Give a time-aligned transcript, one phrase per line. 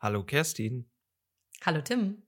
[0.00, 0.88] Hallo Kerstin.
[1.62, 2.22] Hallo Tim.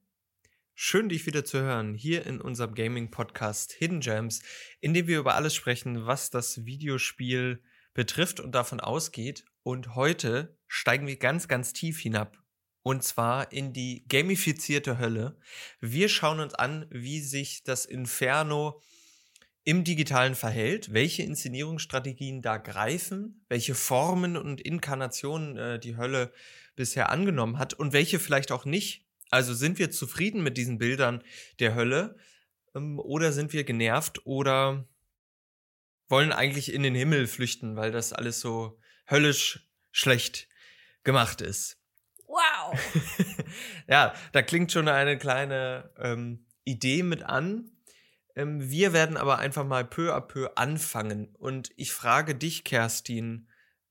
[0.74, 4.43] Schön, dich wieder zu hören, hier in unserem Gaming-Podcast Hidden Gems,
[4.81, 7.62] in dem wir über alles sprechen, was das Videospiel
[7.95, 9.45] betrifft und davon ausgeht.
[9.62, 12.43] Und heute steigen wir ganz, ganz tief hinab.
[12.83, 15.38] Und zwar in die gamifizierte Hölle.
[15.78, 18.82] Wir schauen uns an, wie sich das Inferno
[19.62, 26.32] im digitalen verhält, welche Inszenierungsstrategien da greifen, welche Formen und Inkarnationen äh, die Hölle
[26.77, 29.06] bisher angenommen hat und welche vielleicht auch nicht.
[29.30, 31.23] Also sind wir zufrieden mit diesen Bildern
[31.59, 32.16] der Hölle
[32.74, 34.88] ähm, oder sind wir genervt oder
[36.09, 40.48] wollen eigentlich in den Himmel flüchten, weil das alles so höllisch schlecht
[41.05, 41.78] gemacht ist.
[42.27, 42.78] Wow!
[43.89, 47.70] ja, da klingt schon eine kleine ähm, Idee mit an.
[48.37, 51.34] Ähm, wir werden aber einfach mal peu à peu anfangen.
[51.37, 53.48] Und ich frage dich, Kerstin,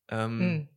[0.10, 0.70] ähm, hm.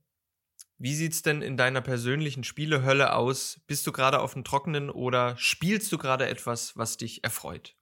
[0.82, 3.60] Wie sieht's denn in deiner persönlichen Spielehölle aus?
[3.68, 7.76] Bist du gerade auf dem Trockenen oder spielst du gerade etwas, was dich erfreut?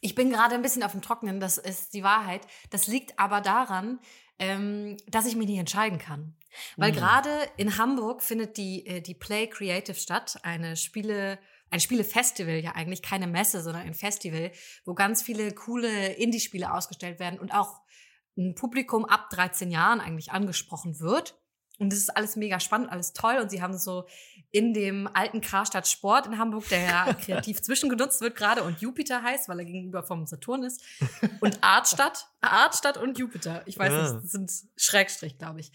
[0.00, 2.46] Ich bin gerade ein bisschen auf dem Trockenen, das ist die Wahrheit.
[2.70, 4.00] Das liegt aber daran,
[4.38, 6.34] ähm, dass ich mich nicht entscheiden kann.
[6.78, 6.96] Weil mhm.
[6.96, 12.72] gerade in Hamburg findet die, äh, die Play Creative statt, eine Spiele, ein Spielefestival ja
[12.72, 14.50] eigentlich, keine Messe, sondern ein Festival,
[14.86, 17.82] wo ganz viele coole Indie-Spiele ausgestellt werden und auch
[18.38, 21.37] ein Publikum ab 13 Jahren eigentlich angesprochen wird.
[21.78, 23.38] Und das ist alles mega spannend, alles toll.
[23.40, 24.06] Und sie haben so
[24.50, 29.22] in dem alten Karstadt Sport in Hamburg, der ja kreativ zwischengenutzt wird gerade und Jupiter
[29.22, 30.82] heißt, weil er gegenüber vom Saturn ist.
[31.40, 33.62] Und Artstadt, Artstadt und Jupiter.
[33.66, 34.02] Ich weiß ja.
[34.02, 35.70] nicht, das sind Schrägstrich, glaube ich.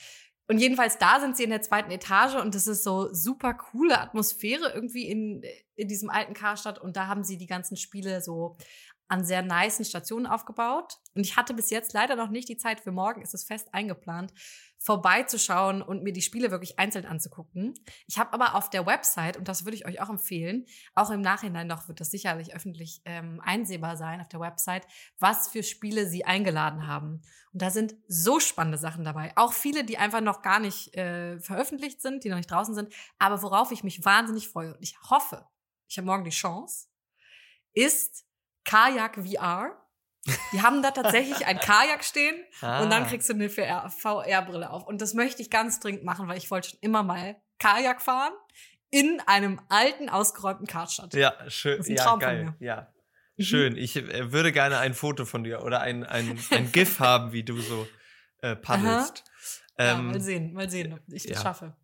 [0.47, 3.99] Und jedenfalls da sind sie in der zweiten Etage und das ist so super coole
[3.99, 5.41] Atmosphäre irgendwie in,
[5.75, 6.79] in diesem alten Karstadt.
[6.79, 8.57] Und da haben sie die ganzen Spiele so
[9.07, 10.97] an sehr niceen Stationen aufgebaut.
[11.15, 13.73] Und ich hatte bis jetzt leider noch nicht die Zeit, für morgen ist es fest
[13.73, 14.33] eingeplant,
[14.83, 17.73] vorbeizuschauen und mir die Spiele wirklich einzeln anzugucken.
[18.05, 21.21] Ich habe aber auf der Website, und das würde ich euch auch empfehlen, auch im
[21.21, 24.85] Nachhinein noch wird das sicherlich öffentlich ähm, einsehbar sein auf der Website,
[25.19, 27.21] was für Spiele sie eingeladen haben.
[27.53, 29.31] Und da sind so spannende Sachen dabei.
[29.37, 32.93] Auch viele, die einfach noch gar nicht äh, veröffentlicht sind, die noch nicht draußen sind,
[33.19, 34.75] aber worauf ich mich wahnsinnig freue.
[34.75, 35.47] Und ich hoffe,
[35.87, 36.89] ich habe morgen die Chance,
[37.71, 38.25] ist
[38.65, 39.82] Kajak VR.
[40.53, 42.81] Die haben da tatsächlich ein Kajak stehen ah.
[42.81, 44.87] und dann kriegst du eine VR-Brille auf.
[44.87, 48.31] Und das möchte ich ganz dringend machen, weil ich wollte schon immer mal Kajak fahren
[48.89, 51.13] in einem alten, ausgeräumten Kartstadt.
[51.13, 51.77] Ja, schön.
[51.77, 52.45] Das ist ein ja, Traum geil.
[52.45, 52.65] Von mir.
[52.65, 52.93] Ja.
[53.37, 53.43] Mhm.
[53.43, 53.77] Schön.
[53.77, 57.43] Ich äh, würde gerne ein Foto von dir oder ein, ein, ein GIF haben, wie
[57.43, 57.87] du so
[58.41, 59.23] äh, paddelst.
[59.77, 61.41] Ähm, ja, mal sehen, mal sehen, ob ich das ja.
[61.41, 61.75] schaffe.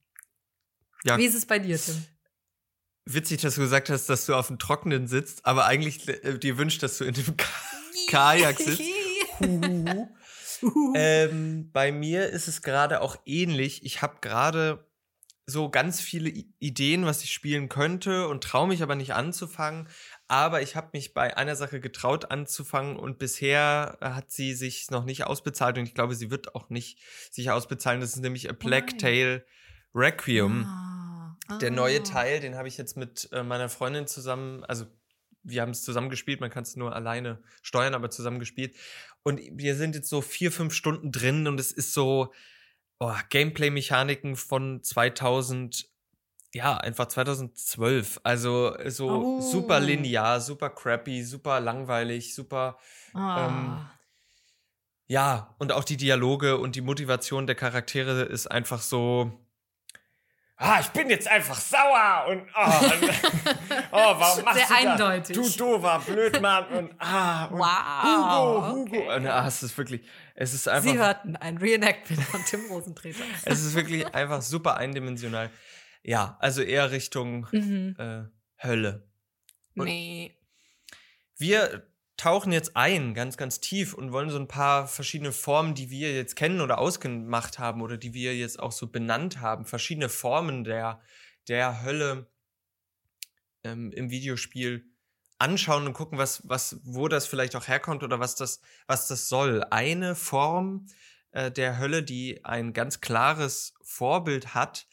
[1.04, 1.18] Ja.
[1.18, 2.06] Wie ist es bei dir, Tim?
[3.06, 6.60] Witzig, dass du gesagt hast, dass du auf dem Trockenen sitzt, aber eigentlich äh, dir
[6.60, 7.48] wünscht, dass du in dem Ka
[8.08, 8.82] Kajak sitzt.
[10.96, 13.84] ähm, bei mir ist es gerade auch ähnlich.
[13.86, 14.86] Ich habe gerade
[15.50, 16.30] so ganz viele
[16.60, 19.88] Ideen, was ich spielen könnte und traue mich aber nicht anzufangen.
[20.28, 25.06] Aber ich habe mich bei einer Sache getraut anzufangen und bisher hat sie sich noch
[25.06, 27.00] nicht ausbezahlt und ich glaube, sie wird auch nicht
[27.32, 28.00] sich ausbezahlen.
[28.00, 29.44] Das ist nämlich A Black Tail
[29.94, 30.66] Requiem.
[30.66, 31.38] Ah.
[31.62, 32.04] Der neue ah.
[32.04, 34.86] Teil, den habe ich jetzt mit äh, meiner Freundin zusammen, also
[35.44, 38.76] wir haben es zusammen gespielt, man kann es nur alleine steuern, aber zusammen gespielt.
[39.24, 42.34] Und wir sind jetzt so vier, fünf Stunden drin und es ist so
[43.00, 45.90] oh, Gameplay-Mechaniken von 2000
[46.54, 48.22] ja, einfach 2012.
[48.24, 49.42] Also so oh.
[49.42, 52.78] super linear, super crappy, super langweilig, super.
[53.14, 53.48] Ähm, ah.
[53.48, 53.86] Ähm,
[55.08, 59.46] ja, und auch die Dialoge und die Motivation der Charaktere ist einfach so.
[60.62, 62.70] Ah, ich bin jetzt einfach sauer und oh,
[63.94, 65.38] oh warum machst Sehr du eindeutig.
[65.38, 65.56] das?
[65.56, 68.98] Du doofer Blödmann und ah und wow, Hugo, Hugo.
[68.98, 69.16] Okay.
[69.16, 70.02] Und, ah, es ist wirklich,
[70.36, 70.92] es ist einfach.
[70.92, 73.24] Sie hörten ein Reenactment von Tim Rosentreter.
[73.46, 75.50] es ist wirklich einfach super eindimensional.
[76.04, 77.96] Ja, also eher Richtung mhm.
[77.98, 78.24] äh,
[78.62, 79.08] Hölle.
[79.78, 80.36] Und nee.
[81.38, 81.89] Wir
[82.20, 86.14] tauchen jetzt ein, ganz, ganz tief und wollen so ein paar verschiedene Formen, die wir
[86.14, 90.66] jetzt kennen oder ausgemacht haben oder die wir jetzt auch so benannt haben, verschiedene Formen
[90.66, 91.02] der,
[91.48, 92.28] der Hölle
[93.64, 94.86] ähm, im Videospiel
[95.38, 99.30] anschauen und gucken, was, was, wo das vielleicht auch herkommt oder was das, was das
[99.30, 99.64] soll.
[99.70, 100.88] Eine Form
[101.32, 104.88] äh, der Hölle, die ein ganz klares Vorbild hat,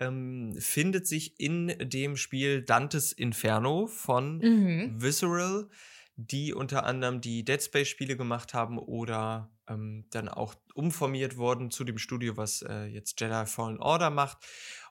[0.00, 5.02] ähm, findet sich in dem Spiel Dantes Inferno von mhm.
[5.02, 5.68] Visceral,
[6.16, 11.84] die unter anderem die Dead Space-Spiele gemacht haben oder ähm, dann auch umformiert worden zu
[11.84, 14.38] dem Studio, was äh, jetzt Jedi Fallen Order macht.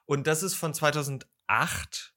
[0.04, 2.14] Und das ist von 2008.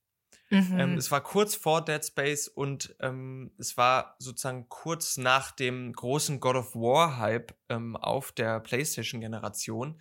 [0.52, 0.80] Ähm, mhm.
[0.80, 5.92] Ähm, es war kurz vor Dead Space und ähm, es war sozusagen kurz nach dem
[5.94, 10.00] großen God of War-Hype ähm, auf der PlayStation-Generation.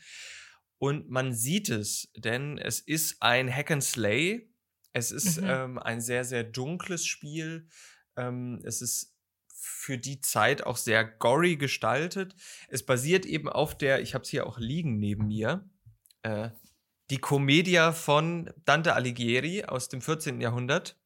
[0.79, 4.51] Und man sieht es, denn es ist ein Hack and Slay.
[4.93, 5.49] Es ist Mhm.
[5.49, 7.69] ähm, ein sehr, sehr dunkles Spiel.
[8.17, 9.15] Ähm, es ist
[9.49, 12.35] für die Zeit auch sehr gory gestaltet.
[12.69, 15.69] Es basiert eben auf der, ich habe es hier auch liegen neben mir,
[16.23, 16.51] äh,
[17.11, 20.41] die Commedia von Dante Alighieri aus dem 14.
[20.41, 20.99] Jahrhundert.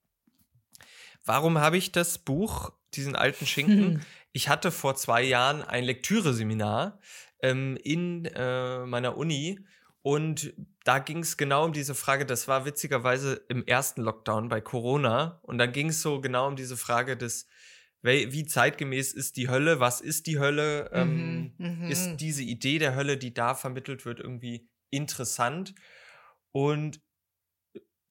[1.24, 3.94] Warum habe ich das Buch, diesen alten Schinken?
[3.94, 4.00] Hm.
[4.32, 7.00] Ich hatte vor zwei Jahren ein Lektüreseminar
[7.42, 9.58] ähm, in äh, meiner Uni
[10.08, 14.62] und da ging es genau um diese Frage, das war witzigerweise im ersten Lockdown bei
[14.62, 17.46] Corona und dann ging es so genau um diese Frage des,
[18.00, 21.90] wie zeitgemäß ist die Hölle, was ist die Hölle, ähm, Mhm, mhm.
[21.90, 25.74] ist diese Idee der Hölle, die da vermittelt wird, irgendwie interessant
[26.52, 27.02] und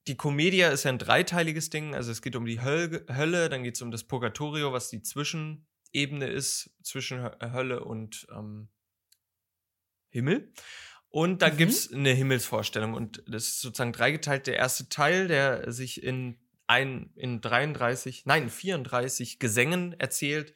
[0.05, 1.95] die Commedia ist ja ein dreiteiliges Ding.
[1.95, 5.01] Also es geht um die Höl Hölle, dann geht es um das Purgatorio, was die
[5.01, 8.69] Zwischenebene ist zwischen Hö- Hölle und ähm,
[10.09, 10.53] Himmel.
[11.09, 11.57] Und dann Mhm.
[11.57, 12.93] gibt es eine Himmelsvorstellung.
[12.93, 14.47] Und das ist sozusagen dreigeteilt.
[14.47, 16.37] Der erste Teil, der sich in,
[16.67, 20.53] ein, in 33, nein, 34 Gesängen erzählt,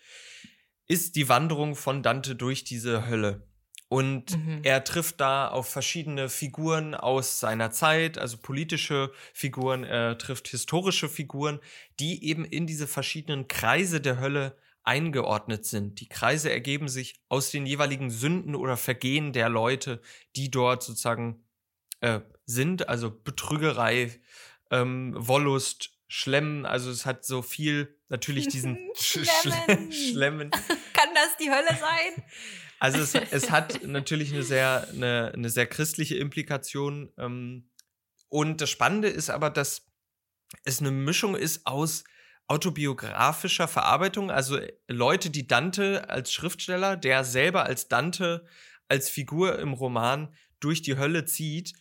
[0.87, 3.47] ist die Wanderung von Dante durch diese Hölle.
[3.87, 4.59] Und Mhm.
[4.63, 11.09] er trifft da auf verschiedene Figuren aus seiner Zeit, also politische Figuren, er trifft historische
[11.09, 11.59] Figuren,
[11.99, 15.99] die eben in diese verschiedenen Kreise der Hölle eingeordnet sind.
[15.99, 20.01] Die Kreise ergeben sich aus den jeweiligen Sünden oder Vergehen der Leute,
[20.35, 21.43] die dort sozusagen
[21.99, 24.19] äh, sind, also Betrügerei,
[24.71, 29.91] ähm, Wollust, Schlemmen, also es hat so viel natürlich diesen Sch- Schlemmen.
[29.93, 30.51] Schlemmen.
[30.93, 32.23] Kann das die Hölle sein?
[32.79, 37.13] Also es, es hat natürlich eine sehr, eine, eine sehr christliche Implikation.
[37.17, 37.69] Ähm,
[38.27, 39.87] und das Spannende ist aber, dass
[40.65, 42.03] es eine Mischung ist aus
[42.47, 48.45] autobiografischer Verarbeitung, also Leute, die Dante als Schriftsteller, der selber als Dante,
[48.89, 51.73] als Figur im Roman durch die Hölle zieht,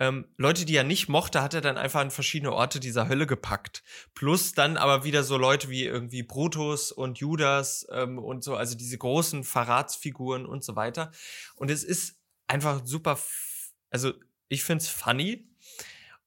[0.00, 3.26] ähm, Leute, die er nicht mochte, hat er dann einfach an verschiedene Orte dieser Hölle
[3.26, 3.82] gepackt.
[4.14, 8.76] Plus dann aber wieder so Leute wie irgendwie Brutus und Judas ähm, und so, also
[8.76, 11.10] diese großen Verratsfiguren und so weiter.
[11.56, 12.16] Und es ist
[12.46, 13.18] einfach super,
[13.90, 14.12] also
[14.48, 15.50] ich finde es funny.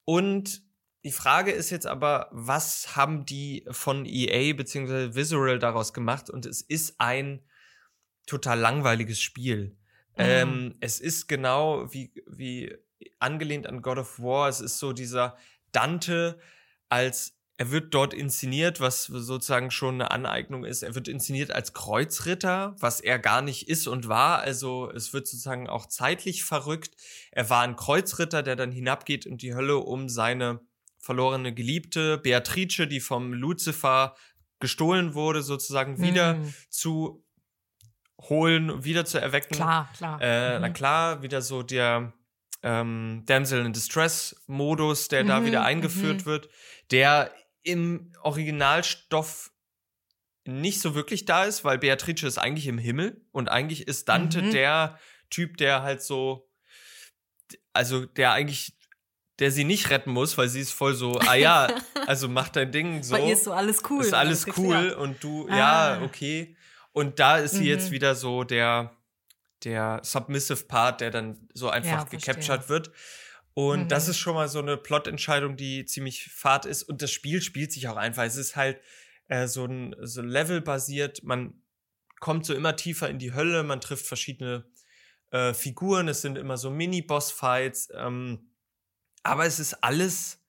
[0.04, 0.64] Und
[1.04, 5.16] die Frage ist jetzt aber, was haben die von EA bzw.
[5.16, 6.30] Visual daraus gemacht?
[6.30, 7.42] Und es ist ein
[8.26, 9.76] total langweiliges Spiel.
[10.18, 12.76] Ähm, es ist genau wie, wie
[13.20, 14.50] angelehnt an God of War.
[14.50, 15.38] Es ist so dieser
[15.72, 16.40] Dante
[16.92, 20.82] als er wird dort inszeniert, was sozusagen schon eine Aneignung ist.
[20.82, 24.40] Er wird inszeniert als Kreuzritter, was er gar nicht ist und war.
[24.40, 26.96] Also es wird sozusagen auch zeitlich verrückt.
[27.32, 30.60] Er war ein Kreuzritter, der dann hinabgeht in die Hölle, um seine
[31.02, 34.16] verlorene Geliebte Beatrice, die vom Luzifer
[34.60, 37.26] gestohlen wurde, sozusagen wieder Hm, zu
[38.30, 39.56] holen, wieder zu erwecken.
[39.56, 40.22] Klar, klar.
[40.22, 40.74] Äh, Na Mhm.
[40.74, 42.14] klar, wieder so der
[42.64, 46.26] ähm, Damsel in Distress-Modus, der da Mhm, wieder eingeführt mhm.
[46.26, 46.50] wird,
[46.92, 47.34] der
[47.64, 49.52] im Originalstoff
[50.46, 54.44] nicht so wirklich da ist, weil Beatrice ist eigentlich im Himmel und eigentlich ist Dante
[54.44, 54.52] Mhm.
[54.52, 55.00] der
[55.32, 56.52] Typ, der halt so,
[57.74, 58.78] also der eigentlich,
[59.42, 61.68] der sie nicht retten muss, weil sie ist voll so, ah ja,
[62.08, 63.16] also mach dein Ding so.
[63.16, 64.02] Bei ihr ist so alles cool.
[64.06, 65.58] Ist alles cool und du, Ah.
[65.58, 66.56] ja, okay.
[66.94, 67.92] Und da ist sie jetzt Mhm.
[67.92, 68.96] wieder so der,
[69.64, 72.92] der submissive Part, der dann so einfach Ja, gecaptured wird.
[73.54, 74.12] Und das Mhm.
[74.12, 76.84] ist schon mal so eine Plotentscheidung, die ziemlich fad ist.
[76.84, 78.24] Und das Spiel spielt sich auch einfach.
[78.24, 78.80] Es ist halt
[79.28, 81.24] äh, so ein so levelbasiert.
[81.24, 81.54] Man
[82.20, 83.64] kommt so immer tiefer in die Hölle.
[83.64, 84.66] Man trifft verschiedene
[85.32, 86.08] äh, Figuren.
[86.10, 87.90] Es sind immer so Mini-Boss-Fights.
[87.96, 88.51] Ähm,
[89.24, 90.40] aber es ist alles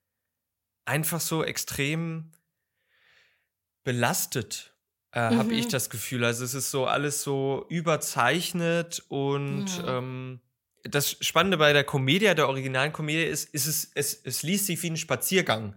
[0.84, 2.32] einfach so extrem
[3.84, 4.74] belastet,
[5.12, 5.58] äh, habe Mhm.
[5.60, 6.24] ich das Gefühl.
[6.24, 9.98] Also es ist so alles so überzeichnet und Ja.
[9.98, 10.40] ähm,
[10.84, 14.82] das Spannende bei der Komödie, der originalen Komödie ist, ist es, es, es liest sich
[14.82, 15.74] wie ein Spaziergang.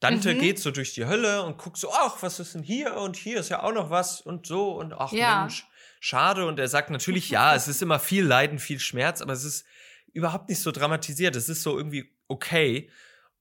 [0.00, 0.38] Dante Mhm.
[0.38, 2.96] geht so durch die Hölle und guckt so, ach, was ist denn hier?
[2.96, 5.42] Und hier ist ja auch noch was und so und ach Ja.
[5.42, 5.66] Mensch,
[6.00, 6.46] schade.
[6.46, 9.66] Und er sagt natürlich, ja, es ist immer viel Leiden, viel Schmerz, aber es ist
[10.12, 11.36] überhaupt nicht so dramatisiert.
[11.36, 12.90] Es ist so irgendwie okay.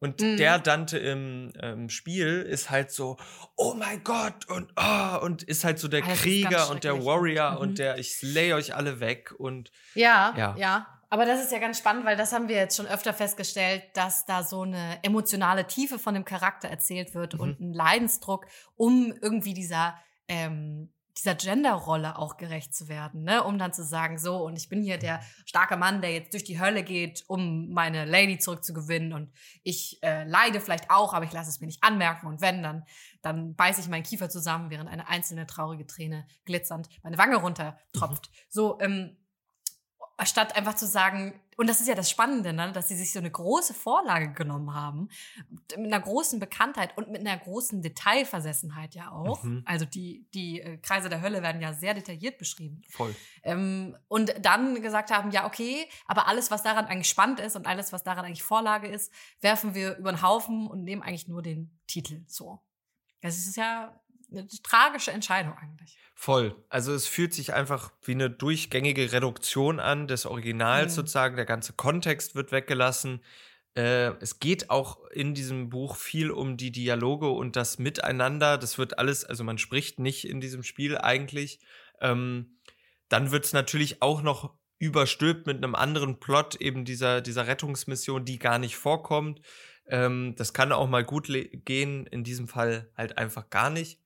[0.01, 0.38] Und Mhm.
[0.38, 3.17] der Dante im ähm, Spiel ist halt so,
[3.58, 7.03] oh mein Gott, und ah, und ist halt so der ist Krieger und der.
[7.05, 7.58] Warrior Mhm.
[7.58, 10.55] und der, ich slay euch alle weg und Ja, Ja.
[10.58, 13.84] ja, Aber das ist ja ganz spannend, weil das haben wir jetzt schon öfter festgestellt,
[13.93, 17.39] dass da so eine emotionale Tiefe von dem Charakter erzählt wird Mhm.
[17.41, 23.43] und ein Leidensdruck, um irgendwie dieser ähm, dieser Genderrolle auch gerecht zu werden, ne?
[23.43, 26.43] um dann zu sagen, so, und ich bin hier der starke Mann, der jetzt durch
[26.43, 29.31] die Hölle geht, um meine Lady zurückzugewinnen und
[29.63, 32.85] ich äh, leide vielleicht auch, aber ich lasse es mir nicht anmerken und wenn, dann,
[33.21, 38.31] dann beiße ich meinen Kiefer zusammen, während eine einzelne traurige Träne glitzernd meine Wange runtertropft.
[38.49, 39.17] So, ähm,
[40.25, 43.19] statt einfach zu sagen, und das ist ja das Spannende, ne, dass sie sich so
[43.19, 45.09] eine große Vorlage genommen haben,
[45.49, 49.43] mit einer großen Bekanntheit und mit einer großen Detailversessenheit ja auch.
[49.43, 49.63] Mhm.
[49.65, 52.81] Also die, die äh, Kreise der Hölle werden ja sehr detailliert beschrieben.
[52.89, 53.13] Voll.
[53.43, 57.67] Ähm, und dann gesagt haben, ja, okay, aber alles, was daran eigentlich spannend ist und
[57.67, 59.11] alles, was daran eigentlich Vorlage ist,
[59.41, 62.61] werfen wir über den Haufen und nehmen eigentlich nur den Titel so.
[63.21, 63.99] Das ist ja
[64.31, 65.98] eine tragische Entscheidung eigentlich.
[66.15, 66.55] Voll.
[66.69, 70.95] Also es fühlt sich einfach wie eine durchgängige Reduktion an des Originals Mhm.
[70.95, 71.36] sozusagen.
[71.36, 73.24] Der ganze Kontext wird weggelassen.
[73.75, 78.57] Äh, es geht auch in diesem Buch viel um die Dialoge und das Miteinander.
[78.57, 81.59] Das wird alles, also man spricht nicht in diesem Spiel eigentlich.
[82.01, 82.57] Ähm,
[83.07, 88.25] dann wird es natürlich auch noch überstülpt mit einem anderen Plot, eben dieser, dieser Rettungsmission,
[88.25, 89.41] die gar nicht vorkommt.
[89.88, 91.27] Ähm, das kann auch mal gut
[91.65, 94.00] gehen, in diesem Fall halt einfach gar nicht.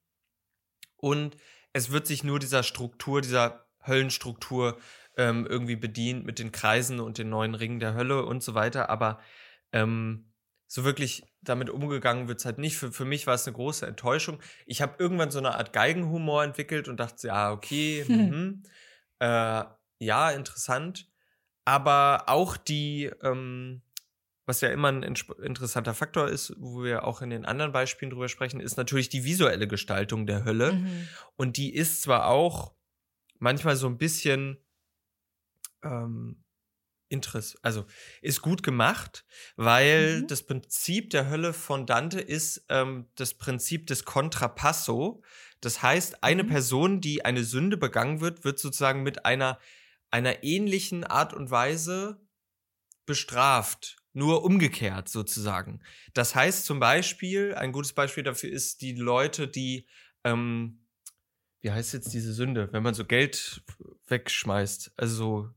[1.04, 1.36] Und
[1.74, 4.78] es wird sich nur dieser Struktur, dieser Höllenstruktur
[5.18, 8.90] ähm, irgendwie bedient mit den Kreisen und den neuen Ringen der Hölle und so weiter.
[8.90, 9.20] Aber
[9.74, 10.32] ähm,
[10.66, 12.78] so wirklich damit umgegangen wird es halt nicht.
[12.78, 14.40] Für, für mich war es eine große Enttäuschung.
[14.66, 18.64] Ich habe irgendwann so eine Art Geigenhumor entwickelt und dachte, ja, okay, mhm.
[19.20, 19.66] äh,
[20.00, 21.12] ja, interessant.
[21.66, 23.82] Aber auch die, ähm,
[24.46, 28.30] was ja immer ein interessanter Faktor ist, wo wir auch in den anderen Beispielen drüber
[28.30, 30.74] sprechen, ist natürlich die visuelle Gestaltung der Hölle.
[30.74, 31.10] Mhm.
[31.36, 32.74] Und die ist zwar auch
[33.40, 34.58] manchmal so ein bisschen
[35.84, 36.44] ähm,
[37.10, 37.86] Interess also
[38.22, 40.28] ist gut gemacht, weil Mhm.
[40.28, 45.24] das Prinzip der Hölle von Dante ist ähm, das Prinzip des Contrapasso.
[45.62, 46.48] Das heißt, eine Mhm.
[46.48, 49.60] Person, die eine Sünde begangen wird, wird sozusagen mit einer,
[50.12, 52.22] einer ähnlichen Art und Weise
[53.06, 54.03] bestraft.
[54.14, 55.82] Nur umgekehrt sozusagen.
[56.14, 59.88] Das heißt zum Beispiel, ein gutes Beispiel dafür ist die Leute, die,
[60.24, 60.86] ähm,
[61.62, 63.64] wie heißt jetzt diese Sünde, wenn man so Geld
[64.08, 65.50] wegschmeißt, also so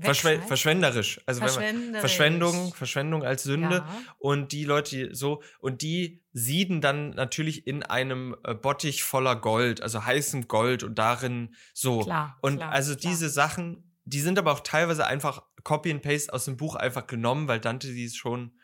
[0.00, 2.00] verschwe verschwenderisch, also wenn man, Verschwenderisch.
[2.00, 4.02] Verschwendung, Verschwendung als Sünde Ja.
[4.18, 9.36] und die Leute die so und die sieden dann natürlich in einem äh, Bottich voller
[9.36, 13.12] Gold, also heißem Gold und darin so Klar, und klar, also klar.
[13.12, 17.06] diese Sachen, die sind aber auch teilweise einfach Copy and Paste aus dem Buch einfach
[17.06, 18.58] genommen, weil Dante sie es schon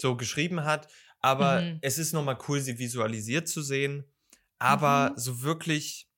[0.00, 0.88] so geschrieben hat.
[1.20, 1.78] Aber Mhm.
[1.82, 4.04] es ist nochmal cool, sie visualisiert zu sehen.
[4.58, 5.18] Aber Mhm.
[5.18, 6.08] so wirklich,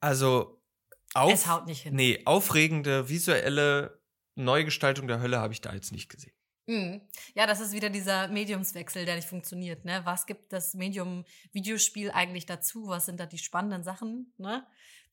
[0.00, 0.60] also
[1.14, 1.94] auf, Es haut nicht hin.
[1.94, 4.00] nee, aufregende visuelle
[4.34, 6.32] Neugestaltung der Hölle habe ich da jetzt nicht gesehen.
[6.66, 7.02] Mhm.
[7.34, 9.84] Ja, das ist wieder dieser Mediumswechsel, der nicht funktioniert.
[9.84, 10.00] Ne?
[10.04, 12.86] Was gibt das Medium Videospiel eigentlich dazu?
[12.86, 14.32] Was sind da die spannenden Sachen?
[14.38, 14.64] Ne?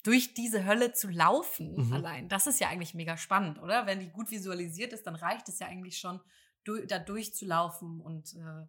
[0.04, 1.94] Durch diese Hölle zu laufen Mhm.
[1.94, 3.86] allein, das ist ja eigentlich mega spannend, oder?
[3.86, 6.22] Wenn die gut visualisiert ist, dann reicht es ja eigentlich schon,
[6.64, 8.66] du, da durchzulaufen und äh,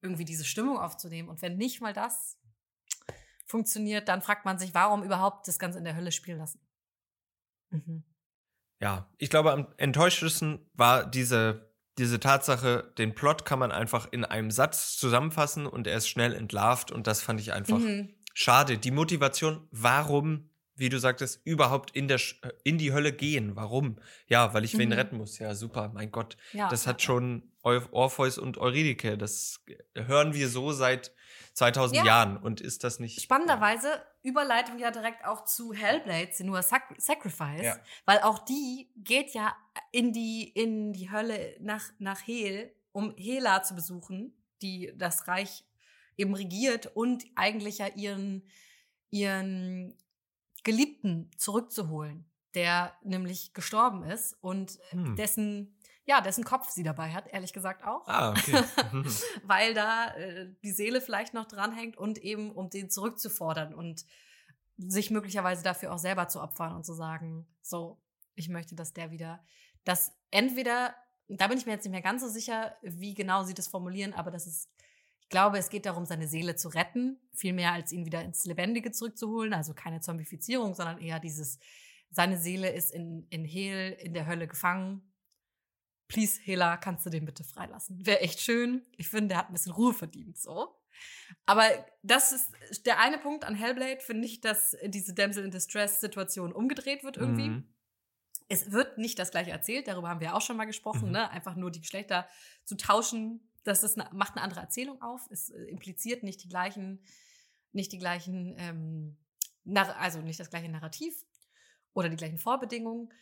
[0.00, 1.28] irgendwie diese Stimmung aufzunehmen.
[1.28, 2.38] Und wenn nicht mal das
[3.46, 6.60] funktioniert, dann fragt man sich, warum überhaupt das Ganze in der Hölle spielen lassen.
[7.70, 8.04] Mhm.
[8.80, 14.24] Ja, ich glaube, am enttäuschendsten war diese, diese Tatsache, den Plot kann man einfach in
[14.24, 18.14] einem Satz zusammenfassen und er ist schnell entlarvt und das fand ich einfach Mhm.
[18.34, 18.78] schade.
[18.78, 20.50] Die Motivation, warum,
[20.82, 23.54] wie du sagtest, überhaupt in, der, Sch- äh, in die Hölle gehen?
[23.56, 23.98] Warum?
[24.26, 24.94] Ja, weil ich wen Mhm.
[24.94, 25.38] retten muss.
[25.38, 26.36] Ja, super, mein Gott.
[26.52, 27.06] Ja, das ja, hat ja.
[27.06, 29.16] schon Eu Orpheus und Eurydike.
[29.16, 29.60] Das
[29.94, 31.12] hören wir so seit
[31.54, 32.04] 2000 Ja.
[32.04, 33.20] Jahren und ist das nicht.
[33.22, 33.88] Spannenderweise
[34.22, 37.76] Überleitung ja direkt auch zu Hellblade, Senua Sac Sacrifice, Ja.
[38.04, 39.54] weil auch die geht ja
[39.92, 45.64] in die, in die Hölle nach, nach Hel, um Hela zu besuchen, die das Reich
[46.16, 48.48] eben regiert und eigentlich ja ihren,
[49.10, 49.96] ihren
[50.64, 55.16] Geliebten zurückzuholen, der nämlich gestorben ist und Hm.
[55.16, 58.62] dessen, ja, dessen Kopf sie dabei hat, ehrlich gesagt auch Ah, okay.
[58.92, 59.06] Mhm.
[59.44, 64.04] weil da äh, die Seele vielleicht noch dranhängt und eben um den zurückzufordern und
[64.78, 68.00] sich möglicherweise dafür auch selber zu opfern und zu sagen, so,
[68.34, 69.44] ich möchte, dass der wieder,
[69.84, 70.94] dass entweder,
[71.28, 74.12] da bin ich mir jetzt nicht mehr ganz so sicher, wie genau sie das formulieren,
[74.14, 74.91] aber das ist, ich
[75.32, 78.92] glaube, es geht darum, seine Seele zu retten, viel mehr als ihn wieder ins Lebendige
[78.92, 81.58] zurückzuholen, also keine Zombifizierung, sondern eher dieses,
[82.10, 85.12] seine Seele ist in, in Hel, in der Hölle gefangen,
[86.06, 88.04] please, Hela, kannst du den bitte freilassen?
[88.06, 88.82] Wäre echt schön.
[88.96, 90.78] Ich finde, der hat ein bisschen Ruhe verdient, so.
[91.46, 91.64] Aber
[92.02, 97.02] das ist der eine Punkt an Hellblade, finde ich, dass diese Damsel in Distress-Situation umgedreht
[97.02, 97.48] wird irgendwie.
[97.48, 97.68] Mhm.
[98.48, 101.12] Es wird nicht das gleiche erzählt, darüber haben wir auch schon mal gesprochen, Mhm.
[101.12, 101.30] ne?
[101.30, 102.28] Einfach nur die Geschlechter
[102.64, 105.28] zu tauschen, das ist eine, macht eine andere Erzählung auf.
[105.30, 107.04] Es äh, impliziert nicht die gleichen,
[107.72, 109.16] nicht die gleichen, ähm,
[109.98, 111.24] also nicht das gleiche Narrativ
[111.94, 113.12] oder die gleichen Vorbedingungen.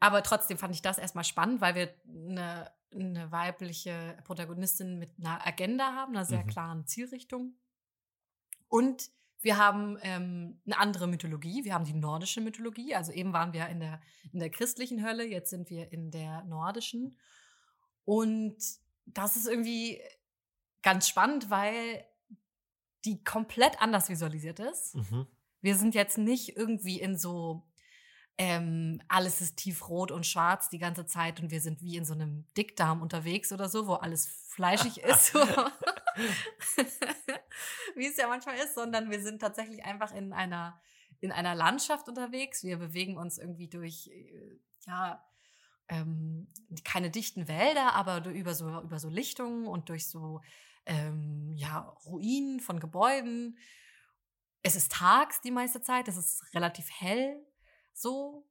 [0.00, 5.46] Aber trotzdem fand ich das erstmal spannend, weil wir eine, eine weibliche Protagonistin mit einer
[5.46, 6.48] Agenda haben, einer sehr Mhm.
[6.48, 7.54] klaren Zielrichtung.
[8.68, 9.10] Und
[9.40, 11.64] Wir haben ähm, eine andere Mythologie.
[11.64, 12.94] Wir haben die nordische Mythologie.
[12.94, 14.00] Also eben waren wir in der,
[14.32, 17.18] in der christlichen Hölle, jetzt sind wir in der nordischen.
[18.06, 18.56] Und
[19.06, 20.00] das ist irgendwie
[20.82, 22.04] ganz spannend, weil
[23.04, 24.94] die komplett anders visualisiert ist.
[24.94, 25.26] Mhm.
[25.60, 27.66] Wir sind jetzt nicht irgendwie in so,
[28.38, 32.14] ähm, alles ist tiefrot und schwarz die ganze Zeit und wir sind wie in so
[32.14, 35.34] einem Dickdarm unterwegs oder so, wo alles fleischig ist.
[37.96, 40.80] Wie es ja manchmal ist, sondern wir sind tatsächlich einfach in einer,
[41.20, 42.62] in einer Landschaft unterwegs.
[42.62, 45.24] Wir bewegen uns irgendwie durch, äh, ja,
[45.88, 46.48] ähm,
[46.84, 50.40] keine dichten Wälder, aber über so, über so Lichtungen und durch so
[50.86, 53.58] ähm, ja, Ruinen von Gebäuden.
[54.62, 57.44] Es ist tags die meiste Zeit, es ist relativ hell
[57.92, 58.46] so.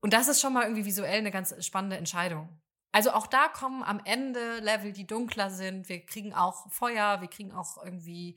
[0.00, 2.60] Und das ist schon mal irgendwie visuell eine ganz spannende Entscheidung.
[2.92, 5.88] Also auch da kommen am Ende Level, die dunkler sind.
[5.88, 8.36] Wir kriegen auch Feuer, wir kriegen auch irgendwie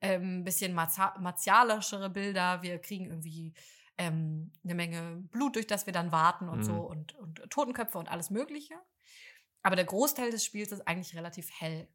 [0.00, 2.62] ähm, ein bisschen martialischere Bilder.
[2.62, 3.54] Wir kriegen irgendwie
[3.98, 6.64] ähm, eine Menge Blut, durch das wir dann warten und mhm.
[6.64, 8.74] so und, und Totenköpfe und alles Mögliche.
[9.62, 11.88] Aber der Großteil des Spiels ist eigentlich relativ hell.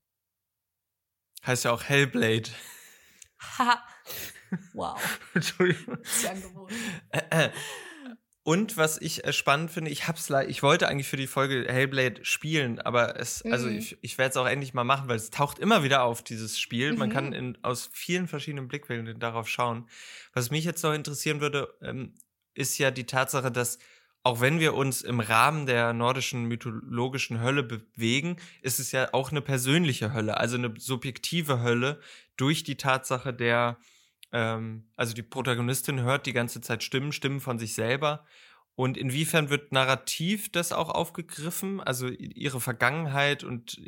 [1.45, 2.49] Heißt ja auch Hellblade.
[3.57, 3.83] Ha.
[4.73, 5.19] wow.
[5.33, 5.97] Entschuldigung.
[6.03, 6.71] Sehr Angebot.
[8.43, 12.25] Und was ich äh, spannend finde, ich hab's ich wollte eigentlich für die Folge Hellblade
[12.25, 13.53] spielen, aber es, also mhm.
[13.53, 16.23] also ich, ich werde es auch endlich mal machen, weil es taucht immer wieder auf,
[16.23, 16.93] dieses Spiel.
[16.93, 16.97] Mhm.
[16.97, 19.87] Man kann in, aus vielen verschiedenen Blickwinkeln darauf schauen.
[20.33, 22.15] Was mich jetzt noch interessieren würde, ähm,
[22.55, 23.77] ist ja die Tatsache, dass
[24.23, 29.31] auch wenn wir uns im Rahmen der nordischen mythologischen Hölle bewegen, ist es ja auch
[29.31, 31.99] eine persönliche Hölle, also eine subjektive Hölle
[32.37, 33.77] durch die Tatsache der,
[34.31, 38.25] ähm, also die Protagonistin hört die ganze Zeit Stimmen, Stimmen von sich selber.
[38.75, 41.81] Und inwiefern wird narrativ das auch aufgegriffen?
[41.81, 43.79] Also ihre Vergangenheit und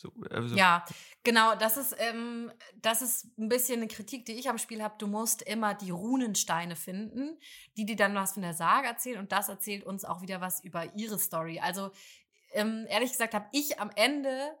[0.00, 0.82] so, also ja,
[1.24, 1.54] genau.
[1.56, 2.50] Das ist, ähm,
[2.80, 4.94] das ist ein bisschen eine Kritik, die ich am Spiel habe.
[4.96, 7.38] Du musst immer die Runensteine finden,
[7.76, 9.18] die dir dann was von der Sage erzählen.
[9.18, 11.60] Und das erzählt uns auch wieder was über ihre Story.
[11.60, 11.90] Also,
[12.54, 14.56] ähm, ehrlich gesagt, habe ich am Ende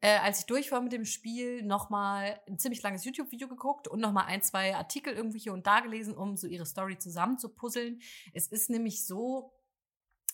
[0.00, 4.00] äh, als ich durch war mit dem Spiel, nochmal ein ziemlich langes YouTube-Video geguckt und
[4.00, 8.00] nochmal ein, zwei Artikel irgendwie hier und da gelesen, um so ihre Story zusammenzupuzzeln.
[8.34, 9.52] Es ist nämlich so,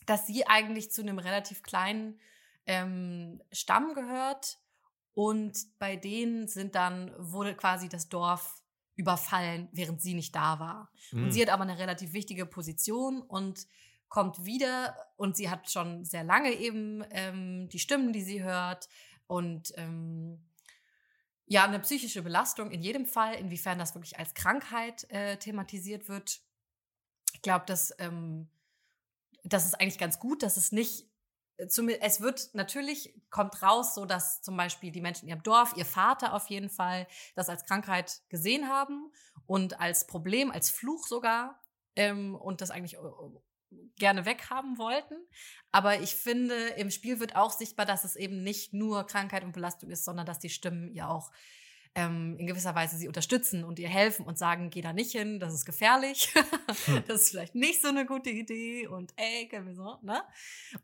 [0.06, 2.18] dass sie eigentlich zu einem relativ kleinen
[2.66, 4.58] ähm, Stamm gehört
[5.14, 8.62] und bei denen sind dann, wurde quasi das Dorf
[8.94, 10.90] überfallen, während sie nicht da war.
[11.12, 11.18] Mhm.
[11.18, 11.32] Und hm.
[11.32, 13.66] sie hat aber eine relativ wichtige Position und
[14.08, 18.88] kommt wieder und sie hat schon sehr lange eben ähm, die Stimmen, die sie hört
[19.26, 20.44] und ähm,
[21.46, 26.40] ja, eine psychische Belastung in jedem Fall, inwiefern das wirklich als Krankheit äh, thematisiert wird.
[27.34, 28.48] Ich glaube, dass ähm,
[29.44, 31.06] das ist eigentlich ganz gut, dass es nicht
[31.56, 35.84] es wird natürlich, kommt raus, so dass zum Beispiel die Menschen in ihrem Dorf, ihr
[35.84, 39.12] Vater auf jeden Fall, das als Krankheit gesehen haben
[39.46, 41.60] und als Problem, als Fluch sogar
[41.94, 42.98] ähm, und das eigentlich äh,
[43.96, 45.14] gerne weghaben wollten.
[45.70, 49.52] Aber ich finde, im Spiel wird auch sichtbar, dass es eben nicht nur Krankheit und
[49.52, 51.30] Belastung ist, sondern dass die Stimmen ihr auch
[51.94, 55.40] ähm, in gewisser Weise sie unterstützen und ihr helfen und sagen, geh da nicht hin,
[55.40, 56.32] das ist gefährlich,
[56.86, 57.04] hm.
[57.06, 60.22] das ist vielleicht nicht so eine gute Idee und ey, so, ne?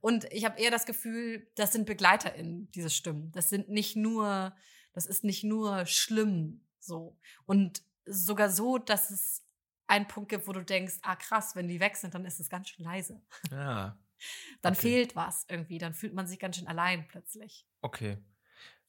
[0.01, 3.33] Und ich habe eher das Gefühl, das sind BegleiterInnen, diese Stimmen.
[3.33, 4.55] Das sind nicht nur,
[4.93, 7.17] das ist nicht nur schlimm so.
[7.47, 9.45] Und sogar so, dass es
[9.89, 12.49] einen Punkt gibt, wo du denkst, ah krass, wenn die weg sind, dann ist es
[12.49, 13.21] ganz schön leise.
[13.51, 13.99] Ja.
[14.63, 14.83] Dann okay.
[14.83, 17.65] fehlt was irgendwie, dann fühlt man sich ganz schön allein plötzlich.
[17.83, 18.19] Okay.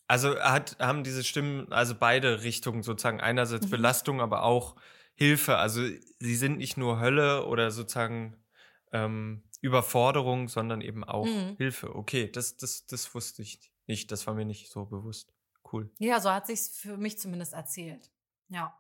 [0.08, 3.70] Also hat, haben diese Stimmen also beide Richtungen sozusagen einerseits mhm.
[3.70, 4.76] Belastung, aber auch
[5.14, 5.58] Hilfe.
[5.58, 8.44] Also sie sind nicht nur Hölle oder sozusagen
[8.92, 11.58] ähm, Überforderung, sondern eben auch mhm.
[11.58, 11.96] Hilfe.
[11.96, 14.12] Okay, das, das, das wusste ich nicht.
[14.12, 15.32] Das war mir nicht so bewusst.
[15.72, 15.92] Cool.
[16.00, 18.10] Ja, so hat sich's für mich zumindest erzählt.
[18.48, 18.76] Ja.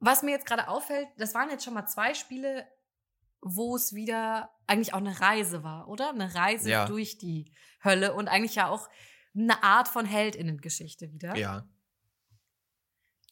[0.00, 2.66] Was mir jetzt gerade auffällt, das waren jetzt schon mal zwei Spiele,
[3.40, 6.10] wo es wieder eigentlich auch eine Reise war, oder?
[6.10, 6.86] Eine Reise ja.
[6.86, 7.52] durch die
[7.82, 8.88] Hölle und eigentlich ja auch
[9.34, 11.36] eine Art von Heldinnengeschichte wieder.
[11.36, 11.68] Ja.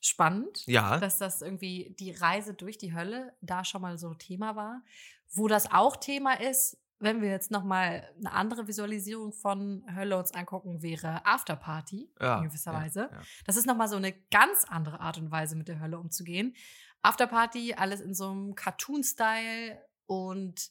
[0.00, 0.98] Spannend, ja.
[0.98, 4.82] dass das irgendwie die Reise durch die Hölle da schon mal so Thema war.
[5.30, 10.16] Wo das auch Thema ist, wenn wir jetzt noch mal eine andere Visualisierung von Hölle
[10.16, 13.08] uns angucken, wäre Afterparty ja, in gewisser ja, Weise.
[13.10, 13.20] Ja.
[13.44, 16.54] Das ist noch mal so eine ganz andere Art und Weise, mit der Hölle umzugehen.
[17.02, 20.70] Afterparty, alles in so einem Cartoon-Style und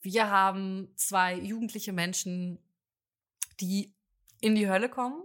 [0.00, 2.62] wir haben zwei jugendliche Menschen,
[3.60, 3.92] die
[4.40, 5.20] in die Hölle kommen.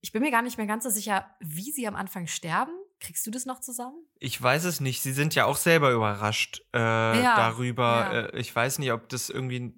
[0.00, 2.72] Ich bin mir gar nicht mehr ganz so sicher, wie sie am Anfang sterben.
[3.04, 3.98] Kriegst du das noch zusammen?
[4.18, 5.02] Ich weiß es nicht.
[5.02, 7.84] Sie sind ja auch selber überrascht äh, ja, darüber.
[7.84, 8.20] Ja.
[8.20, 9.76] Äh, ich weiß nicht, ob das irgendwie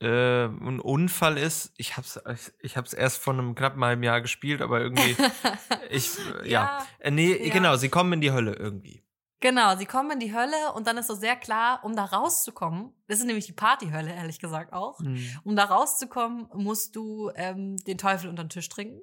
[0.00, 1.72] äh, ein Unfall ist.
[1.78, 5.16] Ich hab's, ich, ich hab's erst vor einem knappen halben Jahr gespielt, aber irgendwie,
[5.90, 6.10] ich,
[6.44, 6.50] ja.
[6.50, 6.86] ja.
[6.98, 9.02] Äh, nee, genau, sie kommen in die Hölle irgendwie.
[9.40, 12.92] Genau, sie kommen in die Hölle und dann ist so sehr klar, um da rauszukommen,
[13.08, 15.38] das ist nämlich die Partyhölle, ehrlich gesagt auch, mhm.
[15.44, 19.00] um da rauszukommen, musst du ähm, den Teufel unter den Tisch trinken.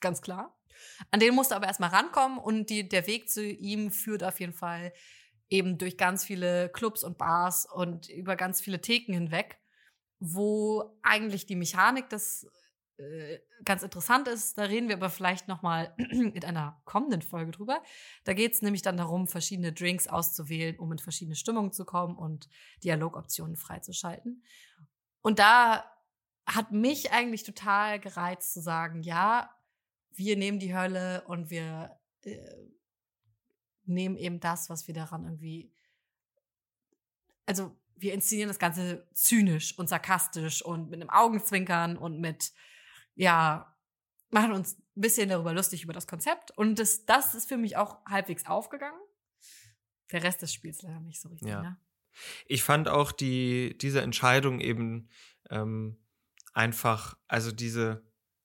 [0.00, 0.55] Ganz klar.
[1.10, 4.40] An den musst du aber erstmal rankommen und die, der Weg zu ihm führt auf
[4.40, 4.92] jeden Fall
[5.48, 9.58] eben durch ganz viele Clubs und Bars und über ganz viele Theken hinweg,
[10.18, 12.48] wo eigentlich die Mechanik des
[12.98, 14.56] äh, ganz interessant ist.
[14.56, 17.82] Da reden wir aber vielleicht noch mal in einer kommenden Folge drüber.
[18.24, 22.16] Da geht es nämlich dann darum, verschiedene Drinks auszuwählen, um in verschiedene Stimmungen zu kommen
[22.16, 22.48] und
[22.84, 24.42] Dialogoptionen freizuschalten.
[25.20, 25.84] Und da
[26.46, 29.50] hat mich eigentlich total gereizt zu sagen, ja,
[30.16, 32.38] wir nehmen die Hölle und wir äh,
[33.84, 35.72] nehmen eben das, was wir daran irgendwie,
[37.46, 42.52] also wir inszenieren das Ganze zynisch und sarkastisch und mit einem Augenzwinkern und mit
[43.14, 43.74] ja,
[44.30, 46.50] machen uns ein bisschen darüber lustig über das Konzept.
[46.56, 49.00] Und das, das ist für mich auch halbwegs aufgegangen.
[50.12, 51.48] Der Rest des Spiels leider nicht so richtig.
[51.48, 51.62] Ja.
[51.62, 51.76] Ne?
[52.46, 55.08] Ich fand auch die, diese Entscheidung eben
[55.50, 55.98] ähm,
[56.52, 58.04] einfach, also diese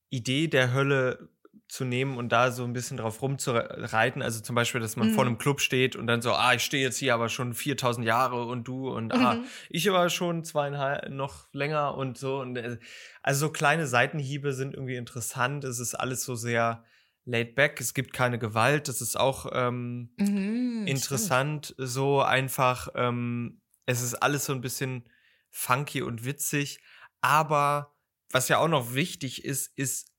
[0.10, 1.30] Idee der Hölle
[1.72, 4.22] zu nehmen und da so ein bisschen drauf rumzureiten.
[4.22, 5.14] Also zum Beispiel, dass man mhm.
[5.14, 8.06] vor einem Club steht und dann so, ah, ich stehe jetzt hier aber schon 4000
[8.06, 9.46] Jahre und du und ah, mhm.
[9.70, 12.42] ich aber schon zweieinhalb, noch länger und so.
[12.42, 12.78] Und, äh,
[13.24, 15.64] also so kleine Seitenhiebe sind irgendwie interessant.
[15.64, 16.84] Es ist alles so sehr
[17.24, 17.80] laid back.
[17.80, 18.90] Es gibt keine Gewalt.
[18.90, 21.68] Das ist auch ähm, mhm, interessant.
[21.68, 21.90] Stimmt.
[21.90, 25.08] So einfach, ähm, es ist alles so ein bisschen
[25.50, 26.82] funky und witzig.
[27.22, 27.96] Aber
[28.30, 30.11] was ja auch noch wichtig ist, ist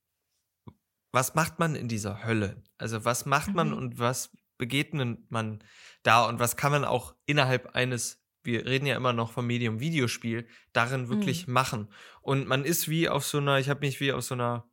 [1.13, 2.61] was macht man in dieser Hölle?
[2.77, 3.77] Also was macht man mhm.
[3.77, 5.63] und was begegnet man
[6.01, 9.79] da und was kann man auch innerhalb eines, wir reden ja immer noch vom Medium
[9.79, 11.53] Videospiel, darin wirklich mhm.
[11.53, 11.87] machen.
[12.21, 14.67] Und man ist wie auf so einer, ich habe mich wie auf so einer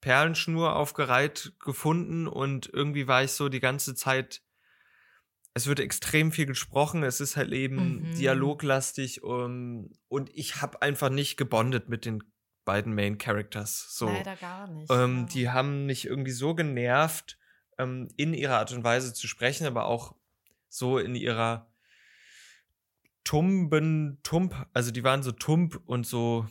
[0.00, 4.42] Perlenschnur aufgereiht gefunden und irgendwie war ich so die ganze Zeit,
[5.54, 8.14] es wird extrem viel gesprochen, es ist halt eben mhm.
[8.16, 12.24] dialoglastig um, und ich habe einfach nicht gebondet mit den
[12.70, 13.96] beiden Main Characters.
[13.96, 14.06] So.
[14.06, 14.88] Leider gar nicht.
[14.92, 15.26] Ähm, ja.
[15.26, 17.36] Die haben mich irgendwie so genervt,
[17.78, 20.14] ähm, in ihrer Art und Weise zu sprechen, aber auch
[20.68, 21.68] so in ihrer
[23.24, 26.46] Tumben, Tump, also die waren so tump und so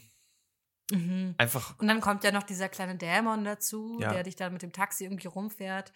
[0.91, 1.35] mhm.
[1.37, 1.79] einfach.
[1.79, 4.11] Und dann kommt ja noch dieser kleine Dämon dazu, ja.
[4.11, 5.93] der dich dann mit dem Taxi irgendwie rumfährt.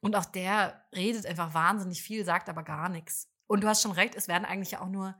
[0.00, 3.30] Und auch der redet einfach wahnsinnig viel, sagt aber gar nichts.
[3.46, 5.14] Und du hast schon recht, es werden eigentlich auch nur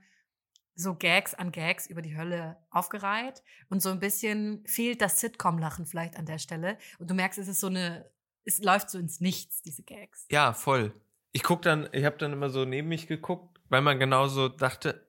[0.74, 5.86] so Gags an Gags über die Hölle aufgereiht und so ein bisschen fehlt das Sitcom-Lachen
[5.86, 8.10] vielleicht an der Stelle und du merkst, es ist so eine,
[8.44, 10.26] es läuft so ins Nichts, diese Gags.
[10.30, 10.92] Ja, voll.
[11.32, 15.06] Ich guck dann, ich habe dann immer so neben mich geguckt, weil man genauso dachte,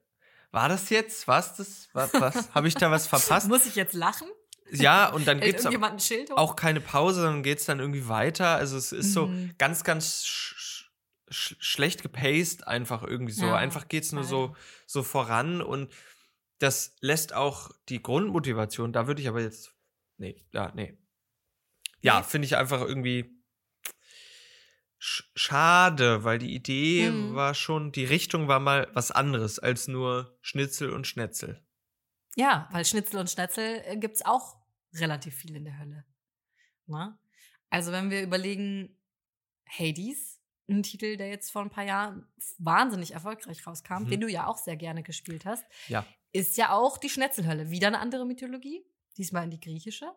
[0.50, 1.28] war das jetzt?
[1.28, 1.88] Was das?
[1.92, 2.12] Was?
[2.14, 2.54] was?
[2.54, 3.48] habe ich da was verpasst?
[3.48, 4.28] Muss ich jetzt lachen?
[4.72, 5.66] Ja, und dann gibt's
[6.34, 8.56] auch keine Pause, dann geht's dann irgendwie weiter.
[8.56, 9.12] Also es ist mhm.
[9.12, 10.24] so ganz, ganz
[11.30, 13.46] sch schlecht gepaced einfach irgendwie so.
[13.46, 15.90] Ja, einfach geht's nur so, so voran und
[16.58, 19.74] das lässt auch die Grundmotivation, da würde ich aber jetzt,
[20.16, 20.96] nee, ja, nee.
[22.00, 23.36] Ja, finde ich einfach irgendwie
[24.98, 27.34] sch schade, weil die Idee mhm.
[27.34, 31.62] war schon, die Richtung war mal was anderes als nur Schnitzel und Schnetzel.
[32.36, 34.56] Ja, weil Schnitzel und Schnetzel äh, gibt's auch
[34.94, 36.04] relativ viel in der Hölle.
[36.86, 37.06] Na?
[37.06, 37.18] Ne?
[37.70, 38.96] Also wenn wir überlegen,
[39.68, 40.35] Hades,
[40.68, 42.26] ein Titel, der jetzt vor ein paar Jahren
[42.58, 44.08] wahnsinnig erfolgreich rauskam, mhm.
[44.08, 46.04] den du ja auch sehr gerne gespielt hast, ja.
[46.32, 47.70] ist ja auch die Schnetzelhölle.
[47.70, 48.84] Wieder eine andere Mythologie,
[49.16, 50.10] diesmal in die griechische.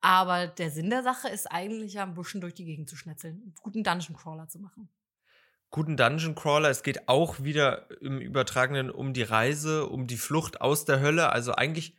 [0.00, 3.42] Aber der Sinn der Sache ist eigentlich ja ein bisschen durch die Gegend zu schnetzeln,
[3.42, 4.88] einen guten Dungeon Crawler zu machen.
[5.70, 6.70] Guten Dungeon Crawler.
[6.70, 11.30] Es geht auch wieder im Übertragenen um die Reise, um die Flucht aus der Hölle.
[11.30, 11.94] Also eigentlich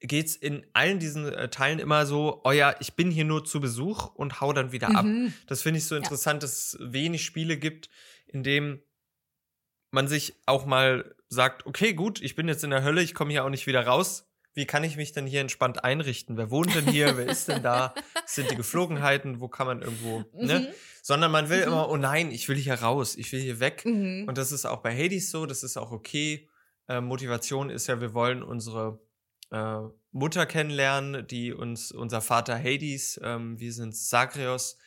[0.00, 3.44] geht es in allen diesen äh, Teilen immer so, oh ja, ich bin hier nur
[3.44, 4.96] zu Besuch und hau dann wieder mhm.
[4.96, 5.32] ab.
[5.46, 6.48] Das finde ich so interessant, ja.
[6.48, 7.90] dass es wenig Spiele gibt,
[8.26, 8.80] in dem
[9.90, 13.30] man sich auch mal sagt, okay, gut, ich bin jetzt in der Hölle, ich komme
[13.30, 14.26] hier auch nicht wieder raus.
[14.54, 16.36] Wie kann ich mich denn hier entspannt einrichten?
[16.36, 17.16] Wer wohnt denn hier?
[17.16, 17.94] Wer ist denn da?
[18.14, 19.40] Was sind die Geflogenheiten?
[19.40, 20.24] Wo kann man irgendwo, ne?
[20.32, 20.46] mhm.
[20.46, 20.74] ne?
[21.02, 21.68] Sondern man will mhm.
[21.68, 23.84] immer, oh nein, ich will hier raus, ich will hier weg.
[23.84, 24.26] Mhm.
[24.26, 26.48] Und das ist auch bei Hades so, das ist auch okay.
[26.88, 29.00] Äh, Motivation ist ja, wir wollen unsere
[29.50, 29.80] äh,
[30.12, 34.78] Mutter kennenlernen, die uns, unser Vater Hades, ähm, wir sind Sagrios,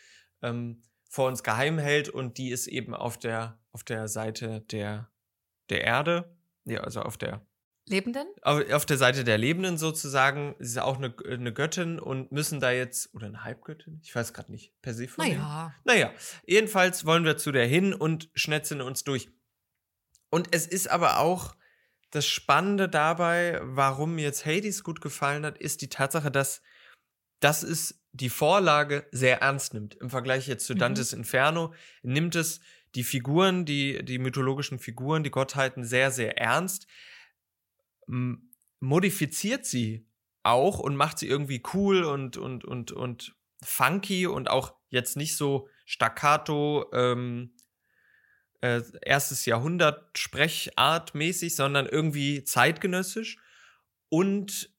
[0.41, 5.11] ähm, vor uns geheim hält und die ist eben auf der, auf der Seite der,
[5.69, 7.45] der Erde, ja, also auf der
[7.85, 8.27] Lebenden?
[8.41, 10.55] Auf, auf der Seite der Lebenden sozusagen.
[10.59, 13.99] Sie ist auch eine, eine Göttin und müssen da jetzt, oder eine Halbgöttin?
[14.01, 14.73] Ich weiß gerade nicht.
[14.81, 15.27] Persephone?
[15.27, 15.75] Naja.
[15.83, 16.13] Naja,
[16.45, 19.29] jedenfalls wollen wir zu der hin und schnetzeln uns durch.
[20.29, 21.55] Und es ist aber auch
[22.13, 26.61] das Spannende dabei, warum mir jetzt Hades gut gefallen hat, ist die Tatsache, dass
[27.39, 29.95] das ist die Vorlage sehr ernst nimmt.
[29.95, 30.79] Im Vergleich jetzt zu Mhm.
[30.79, 31.73] Dantes Inferno
[32.03, 32.61] nimmt es
[32.93, 36.85] die Figuren, die, die mythologischen Figuren, die Gottheiten sehr, sehr ernst,
[38.79, 40.05] modifiziert sie
[40.43, 45.35] auch und macht sie irgendwie cool und, und, und, und funky und auch jetzt nicht
[45.35, 47.55] so staccato, ähm,
[48.63, 53.37] äh, erstes Jahrhundert Sprechart mäßig, sondern irgendwie zeitgenössisch
[54.09, 54.71] und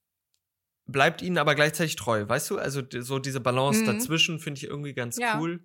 [0.87, 2.59] bleibt ihnen aber gleichzeitig treu, weißt du?
[2.59, 3.87] Also so diese Balance Mhm.
[3.87, 5.35] dazwischen finde ich irgendwie ganz Ja.
[5.35, 5.65] cool.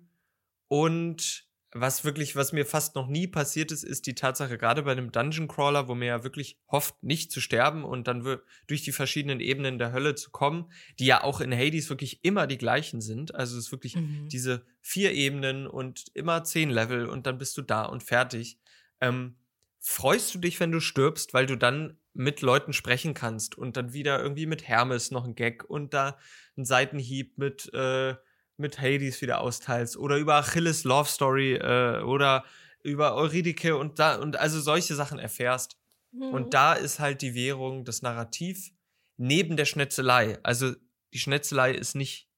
[0.68, 4.92] Und was wirklich, was mir fast noch nie passiert ist, ist die Tatsache, gerade bei
[4.92, 8.92] einem Dungeon Crawler, wo man ja wirklich hofft, nicht zu sterben und dann durch die
[8.92, 13.00] verschiedenen Ebenen der Hölle zu kommen, die ja auch in Hades wirklich immer die gleichen
[13.00, 13.34] sind.
[13.34, 14.28] Also es ist wirklich Mhm.
[14.28, 18.58] diese vier Ebenen und immer zehn Level und dann bist du da und fertig.
[19.00, 19.36] Ähm,
[19.78, 23.92] freust du dich, wenn du stirbst, weil du dann mit Leuten sprechen kannst und dann
[23.92, 26.18] wieder irgendwie mit Hermes noch ein Gag und da
[26.56, 28.16] einen Seitenhieb mit, äh,
[28.60, 32.44] mit Hades wieder austeilst oder über Achilles Love Story äh, oder
[32.82, 35.76] über Eurydike und da und also solche Sachen erfährst.
[36.12, 36.34] Mhm.
[36.34, 38.72] Und da ist halt die Währung, das Narrativ
[39.16, 40.38] neben der Schnetzelei.
[40.42, 40.74] Also
[41.12, 42.28] die Schnetzelei ist nicht,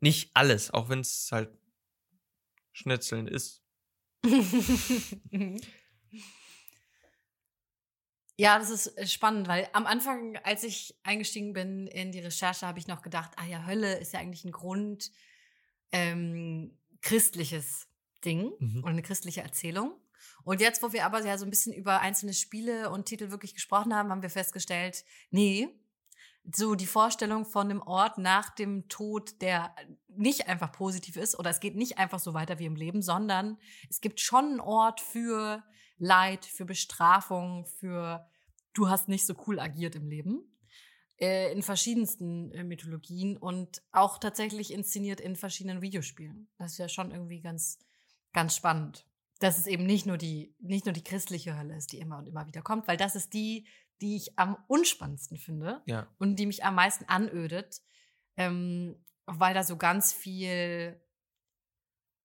[0.00, 1.50] nicht alles, auch wenn es halt
[2.72, 3.62] Schnetzeln ist.
[8.40, 12.66] Ja, das ist äh, spannend, weil am Anfang, als ich eingestiegen bin in die Recherche,
[12.66, 15.12] habe ich noch gedacht, ah ja, Hölle ist ja eigentlich ein Grund
[15.92, 17.88] ähm, christliches
[18.24, 18.84] Ding Mhm.
[18.84, 19.92] und eine christliche Erzählung.
[20.44, 23.54] Und jetzt, wo wir aber ja so ein bisschen über einzelne Spiele und Titel wirklich
[23.54, 25.68] gesprochen haben, haben wir festgestellt, nee,
[26.54, 29.74] so die Vorstellung von einem Ort nach dem Tod, der
[30.08, 33.58] nicht einfach positiv ist oder es geht nicht einfach so weiter wie im Leben, sondern
[33.88, 35.62] es gibt schon einen Ort für
[35.98, 38.26] Leid, für Bestrafung, für
[38.72, 40.49] du hast nicht so cool agiert im Leben.
[41.20, 46.48] Äh, in verschiedensten äh, Mythologien und auch tatsächlich inszeniert in verschiedenen Videospielen.
[46.56, 47.78] Das ist ja schon irgendwie ganz,
[48.32, 49.06] ganz spannend.
[49.38, 52.26] Dass es eben nicht nur die, nicht nur die christliche Hölle ist, die immer und
[52.26, 53.66] immer wieder kommt, weil das ist die,
[54.00, 56.06] die ich am unspannendsten finde Ja.
[56.18, 57.82] und die mich am meisten anödet,
[58.38, 60.98] ähm, weil da so ganz viel.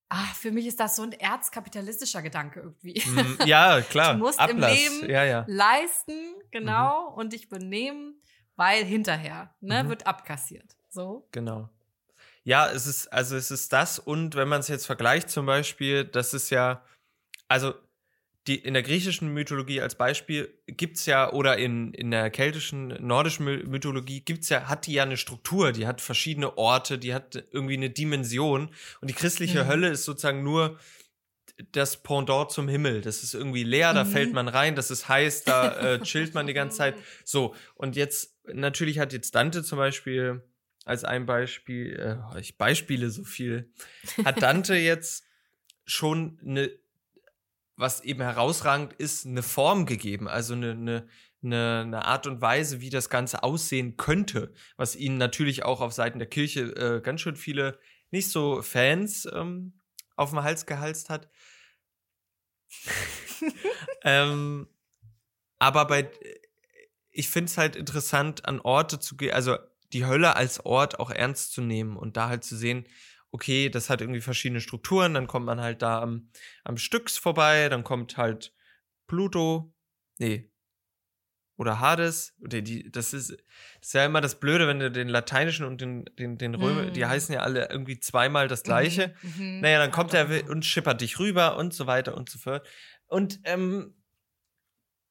[0.08, 3.02] Ah, für mich ist das so ein erzkapitalistischer Gedanke irgendwie.
[3.06, 4.14] Mm, ja, klar.
[4.14, 4.74] Du musst im Ablass.
[4.78, 5.44] Leben ja, ja.
[5.48, 6.14] Leisten,
[6.52, 8.22] genau, und dich benehmen,
[8.56, 9.90] weil hinterher ne, Mhm.
[9.90, 10.76] wird abkassiert.
[10.90, 11.28] So.
[11.32, 11.70] Genau.
[12.44, 16.06] Ja, es ist, also es ist das und wenn man es jetzt vergleicht zum Beispiel,
[16.06, 16.84] das ist ja,
[17.48, 17.74] also
[18.48, 23.44] die, in der griechischen Mythologie als Beispiel gibt's ja, oder in, in der keltischen, nordischen
[23.46, 27.44] My- Mythologie gibt's ja, hat die ja eine Struktur, die hat verschiedene Orte, die hat
[27.52, 28.70] irgendwie eine Dimension
[29.02, 29.68] und die christliche Mhm.
[29.68, 30.80] Hölle ist sozusagen nur
[31.72, 33.02] das Pendant zum Himmel.
[33.02, 34.10] Das ist irgendwie leer, da Mhm.
[34.10, 36.96] fällt man rein, das ist heiß, da äh, chillt man die ganze Zeit.
[37.26, 40.44] So, und jetzt, natürlich hat jetzt Dante zum Beispiel
[40.86, 41.96] als ein Beispiel,
[42.34, 43.72] äh, ich beispiele so viel,
[44.24, 45.26] hat Dante jetzt
[45.86, 46.72] schon eine,
[47.76, 51.08] was eben herausragend ist, eine Form gegeben, also eine, eine,
[51.44, 55.94] eine, eine Art und Weise, wie das Ganze aussehen könnte, was ihnen natürlich auch auf
[55.94, 57.80] Seiten der Kirche äh, ganz schön viele
[58.12, 59.74] nicht so Fans ähm,
[60.16, 61.30] auf dem Hals gehalst hat.
[64.04, 64.68] ähm,
[65.58, 66.12] aber bei,
[67.16, 69.58] ich finde es halt interessant, an Orte zu gehen, also
[69.94, 72.86] die Hölle als Ort auch ernst zu nehmen und da halt zu sehen,
[73.32, 76.30] okay, das hat irgendwie verschiedene Strukturen, dann kommt man halt da am,
[76.64, 78.54] am Styx vorbei, dann kommt halt
[79.08, 79.74] Pluto,
[80.18, 80.52] nee,
[81.58, 85.08] oder Hades, oder die, das ist, das ist ja immer das Blöde, wenn du den
[85.08, 86.94] lateinischen und den, den, den Römer, Mm.
[86.94, 89.16] die heißen ja alle irgendwie zweimal das gleiche.
[89.22, 89.60] Mhm, mhm.
[89.62, 92.68] Naja, dann kommt er und schippert dich rüber und so weiter und so fort.
[93.08, 93.94] Und ähm,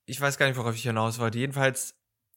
[0.07, 1.39] ich weiß gar nicht, worauf ich hinaus wollte.
[1.39, 1.95] Jedenfalls,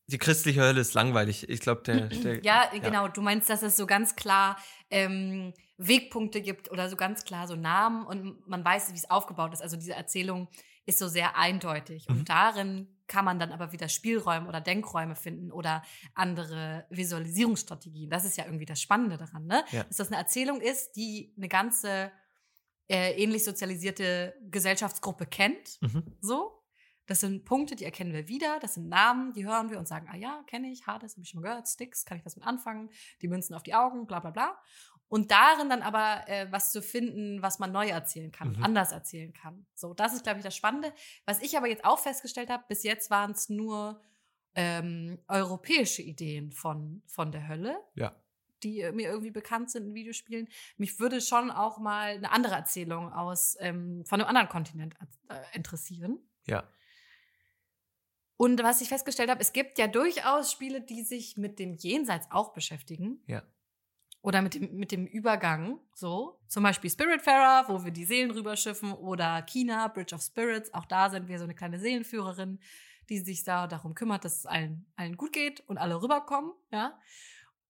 [0.07, 1.49] die christliche Hölle ist langweilig.
[1.49, 2.43] Ich glaube, der, der.
[2.43, 3.07] Ja, genau.
[3.07, 4.57] Du meinst, dass es so ganz klar
[4.89, 9.53] ähm, Wegpunkte gibt oder so ganz klar so Namen und man weiß, wie es aufgebaut
[9.53, 9.61] ist.
[9.61, 10.47] Also diese Erzählung
[10.85, 12.07] ist so sehr eindeutig.
[12.07, 12.19] Mhm.
[12.19, 18.09] Und darin kann man dann aber wieder Spielräume oder Denkräume finden oder andere Visualisierungsstrategien.
[18.09, 19.63] Das ist ja irgendwie das Spannende daran, ne?
[19.71, 19.83] Ja.
[19.83, 22.11] Dass das eine Erzählung ist, die eine ganze
[22.89, 25.81] äh, ähnlich sozialisierte Gesellschaftsgruppe kennt.
[25.81, 26.03] Mhm.
[26.21, 26.56] So.
[27.07, 28.59] Das sind Punkte, die erkennen wir wieder.
[28.59, 31.29] Das sind Namen, die hören wir und sagen, ah ja, kenne ich, Hades, habe ich
[31.29, 32.89] schon mal gehört, Sticks, kann ich was mit anfangen,
[33.21, 34.57] die Münzen auf die Augen, bla bla bla.
[35.09, 38.63] Und darin dann aber äh, was zu finden, was man neu erzählen kann, Mhm.
[38.63, 39.65] anders erzählen kann.
[39.73, 40.93] So, das ist, glaube ich, das Spannende.
[41.25, 44.01] Was ich aber jetzt auch festgestellt habe, bis jetzt waren es nur
[44.55, 48.15] ähm, europäische Ideen von, von der Hölle Ja.
[48.63, 50.47] die äh, mir irgendwie bekannt sind in Videospielen.
[50.77, 54.95] Mich würde schon auch mal eine andere Erzählung aus ähm, von einem anderen Kontinent
[55.29, 56.19] äh, interessieren.
[56.47, 56.63] Ja.
[58.37, 62.27] Und was ich festgestellt habe, es gibt ja durchaus Spiele, die sich mit dem Jenseits
[62.29, 63.21] auch beschäftigen.
[63.25, 63.43] Ja.
[64.21, 66.39] Oder mit dem, mit dem Übergang, so.
[66.47, 68.93] Zum Beispiel Spiritfarer, wo wir die Seelen rüberschiffen.
[68.93, 70.73] Oder China, Bridge of Spirits.
[70.73, 72.59] Auch da sind wir so eine kleine Seelenführerin,
[73.09, 76.99] die sich da darum kümmert, dass es allen, allen gut geht und alle rüberkommen, ja.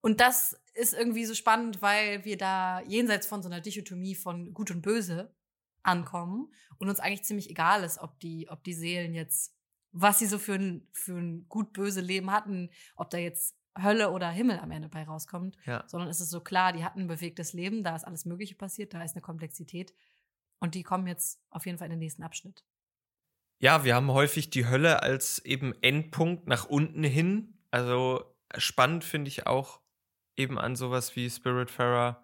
[0.01, 4.53] Und das ist irgendwie so spannend, weil wir da jenseits von so einer Dichotomie von
[4.53, 5.35] Gut und Böse
[5.83, 9.56] ankommen und uns eigentlich ziemlich egal ist, ob die, ob die Seelen jetzt,
[9.99, 14.29] was sie so für ein, für ein gut-böse Leben hatten, ob da jetzt Hölle oder
[14.29, 15.83] Himmel am Ende bei rauskommt, Ja.
[15.87, 18.93] sondern es ist so klar, die hatten ein bewegtes Leben, da ist alles Mögliche passiert,
[18.93, 19.93] da ist eine Komplexität
[20.59, 22.63] und die kommen jetzt auf jeden Fall in den nächsten Abschnitt.
[23.59, 27.57] Ja, wir haben häufig die Hölle als eben Endpunkt nach unten hin.
[27.71, 28.23] Also
[28.55, 29.81] spannend finde ich auch
[30.35, 32.23] eben an sowas wie Spiritfarer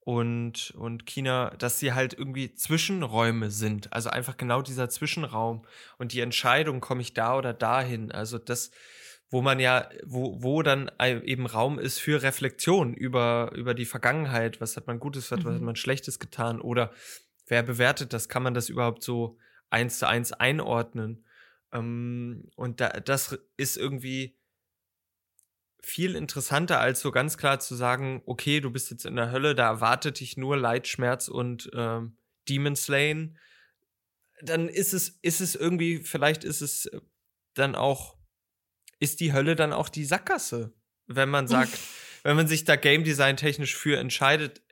[0.00, 3.92] und, und China, dass sie halt irgendwie Zwischenräume sind.
[3.92, 5.64] Also einfach genau dieser Zwischenraum
[5.98, 8.10] und die Entscheidung, komme ich da oder dahin.
[8.10, 8.70] Also das,
[9.28, 14.60] wo man ja, wo, wo dann eben Raum ist für Reflexion über, über die Vergangenheit.
[14.60, 15.66] Was hat man Gutes, was, was hat Mhm.
[15.66, 16.60] man Schlechtes getan?
[16.60, 16.92] Oder
[17.46, 18.28] wer bewertet das?
[18.28, 19.36] Kann man das überhaupt so
[19.68, 21.26] eins zu eins einordnen?
[21.72, 24.39] Ähm, und da, das ist irgendwie
[25.82, 29.54] viel interessanter, als so ganz klar zu sagen, okay, du bist jetzt in der Hölle,
[29.54, 32.16] da erwartet dich nur Leid, Schmerz und ähm,
[32.48, 33.38] Demon Slain.
[34.42, 37.00] Dann ist es, ist es irgendwie, vielleicht ist es äh,
[37.54, 38.16] dann auch,
[38.98, 40.72] ist die Hölle dann auch die Sackgasse,
[41.06, 41.78] wenn man sagt,
[42.22, 44.62] wenn man sich da Game Design technisch für entscheidet,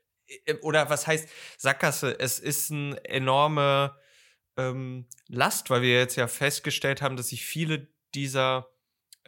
[0.46, 2.18] äh, oder was heißt Sackgasse?
[2.18, 3.96] Es ist eine enorme
[4.56, 8.70] ähm, Last, weil wir jetzt ja festgestellt haben, dass sich viele dieser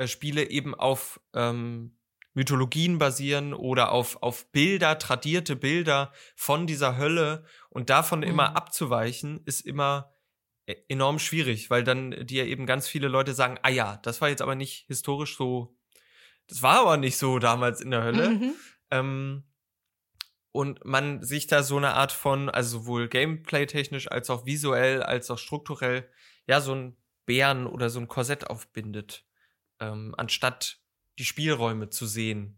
[0.00, 1.98] äh, Spiele eben auf ähm,
[2.32, 8.56] Mythologien basieren oder auf, auf Bilder, tradierte Bilder von dieser Hölle und davon immer Mhm.
[8.56, 10.14] abzuweichen, ist immer
[10.66, 14.30] e- enorm schwierig, weil dann dir eben ganz viele Leute sagen, ah ja, das war
[14.30, 15.76] jetzt aber nicht historisch so,
[16.46, 18.30] das war aber nicht so damals in der Hölle.
[18.30, 18.54] Mhm.
[18.90, 19.44] Ähm,
[20.52, 25.30] und man sich da so eine Art von, also sowohl gameplay-technisch als auch visuell, als
[25.30, 26.08] auch strukturell,
[26.46, 29.24] ja, so ein Bären oder so ein Korsett aufbindet,
[29.80, 30.80] ähm, anstatt
[31.18, 32.56] die Spielräume zu sehen,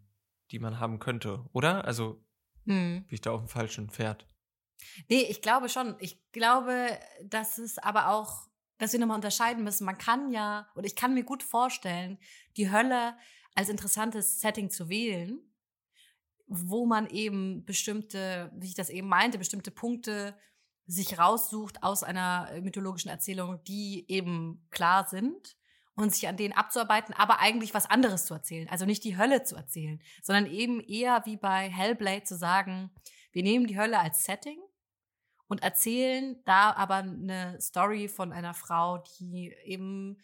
[0.50, 1.84] die man haben könnte, oder?
[1.84, 2.24] Also
[2.64, 3.04] Mhm.
[3.06, 4.26] bin ich da auf dem falschen Pferd.
[5.08, 5.96] Nee, ich glaube schon.
[6.00, 9.84] Ich glaube, dass es aber auch, dass wir nochmal unterscheiden müssen.
[9.84, 12.18] Man kann ja, oder ich kann mir gut vorstellen,
[12.56, 13.16] die Hölle
[13.54, 15.40] als interessantes Setting zu wählen,
[16.46, 20.36] wo man eben bestimmte, wie ich das eben meinte, bestimmte Punkte
[20.86, 25.56] sich raussucht aus einer äh, mythologischen Erzählung, die eben klar sind
[25.94, 28.68] und sich an denen abzuarbeiten, aber eigentlich was anderes zu erzählen.
[28.68, 32.90] Also nicht die Hölle zu erzählen, sondern eben eher wie bei Hellblade zu sagen,
[33.32, 34.58] wir nehmen die Hölle als Setting
[35.48, 40.18] und erzählen da aber eine Story von einer Frau, die eben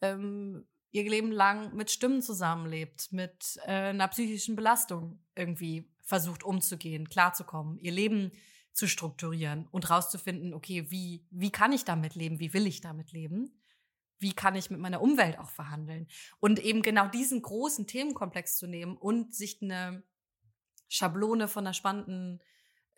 [0.00, 7.08] ähm, ihr Leben lang mit Stimmen zusammenlebt, mit äh, einer psychischen Belastung irgendwie versucht umzugehen,
[7.08, 8.32] klarzukommen, ihr Leben
[8.72, 13.12] zu strukturieren und rauszufinden, okay, wie, wie kann ich damit leben, wie will ich damit
[13.12, 13.60] leben,
[14.18, 16.08] wie kann ich mit meiner Umwelt auch verhandeln
[16.40, 20.02] und eben genau diesen großen Themenkomplex zu nehmen und sich eine
[20.88, 22.42] Schablone von einer spannenden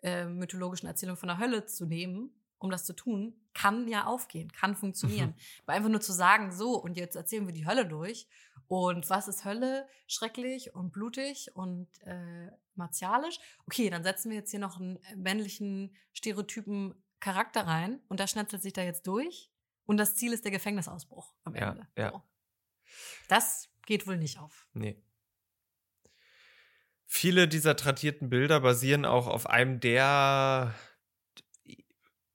[0.01, 4.51] äh, mythologischen Erzählung von der Hölle zu nehmen, um das zu tun, kann ja aufgehen,
[4.51, 5.35] kann funktionieren.
[5.63, 8.27] Aber einfach nur zu sagen, so, und jetzt erzählen wir die Hölle durch.
[8.67, 9.87] Und was ist Hölle?
[10.07, 13.39] Schrecklich und blutig und äh, martialisch.
[13.67, 18.27] Okay, dann setzen wir jetzt hier noch einen äh, männlichen, stereotypen Charakter rein und der
[18.27, 19.51] schnetzelt sich da jetzt durch.
[19.85, 21.87] Und das Ziel ist der Gefängnisausbruch am Ja, Ende.
[21.97, 22.11] ja.
[22.11, 22.23] So.
[23.27, 24.67] Das geht wohl nicht auf.
[24.73, 25.01] Nee.
[27.05, 30.73] Viele dieser tradierten Bilder basieren auch auf einem der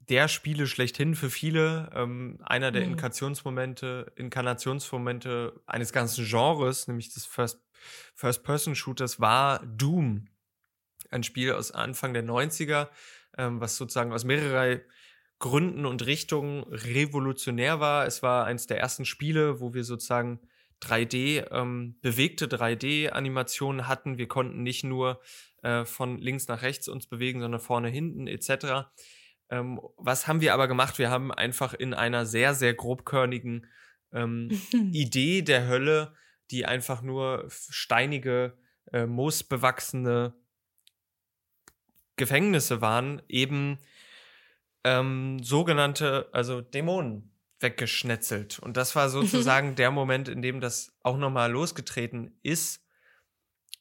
[0.09, 2.93] der Spiele schlechthin für viele, ähm, einer der Mhm.
[2.93, 7.61] Inkarnationsmomente, Inkarnationsmomente eines ganzen Genres, nämlich des First,
[8.15, 10.29] First-Person-Shooters, war Doom.
[11.11, 12.89] Ein Spiel aus Anfang der 90er,
[13.37, 14.81] ähm, was sozusagen aus mehreren
[15.39, 18.07] Gründen und Richtungen revolutionär war.
[18.07, 20.41] Es war eines der ersten Spiele, wo wir sozusagen
[20.83, 24.19] 3D, ähm, bewegte 3D-Animationen hatten.
[24.19, 25.21] Wir konnten nicht nur
[25.63, 28.89] äh, von links nach rechts uns bewegen, sondern vorne, hinten etc.
[29.51, 30.99] Ähm, was haben wir aber gemacht?
[30.99, 33.67] Wir haben einfach in einer sehr, sehr grobkörnigen
[34.13, 34.49] ähm,
[34.93, 36.15] Idee der Hölle,
[36.51, 38.57] die einfach nur steinige,
[38.93, 40.35] äh, moosbewachsene
[42.17, 43.79] Gefängnisse waren, eben
[44.87, 48.61] ähm, sogenannte, also Dämonen weggeschnetzelt.
[48.61, 52.85] Und das war sozusagen der Moment, in dem das auch nochmal losgetreten ist.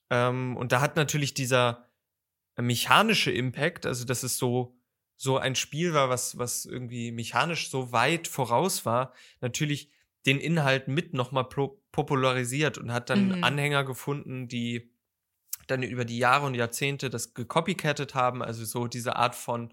[0.10, 1.88] Ähm, und da hat natürlich dieser
[2.58, 4.80] mechanische Impact, also dass es so,
[5.16, 9.92] so ein Spiel war, was, was irgendwie mechanisch so weit voraus war, natürlich
[10.26, 11.48] den Inhalt mit nochmal
[11.92, 13.44] popularisiert und hat dann Mhm.
[13.44, 14.92] Anhänger gefunden, die
[15.68, 19.72] dann über die Jahre und Jahrzehnte das gecopycattet haben, also so diese Art von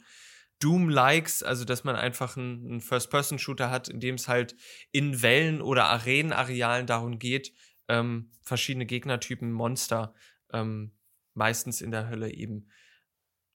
[0.62, 4.56] Doom-Likes, also dass man einfach einen, First-Person-Shooter hat, in dem es halt
[4.90, 7.52] in Wellen oder Arenenarealen darum geht,
[7.88, 10.14] ähm, verschiedene Gegnertypen, Monster,
[10.52, 10.92] ähm,
[11.34, 12.68] meistens in der Hölle eben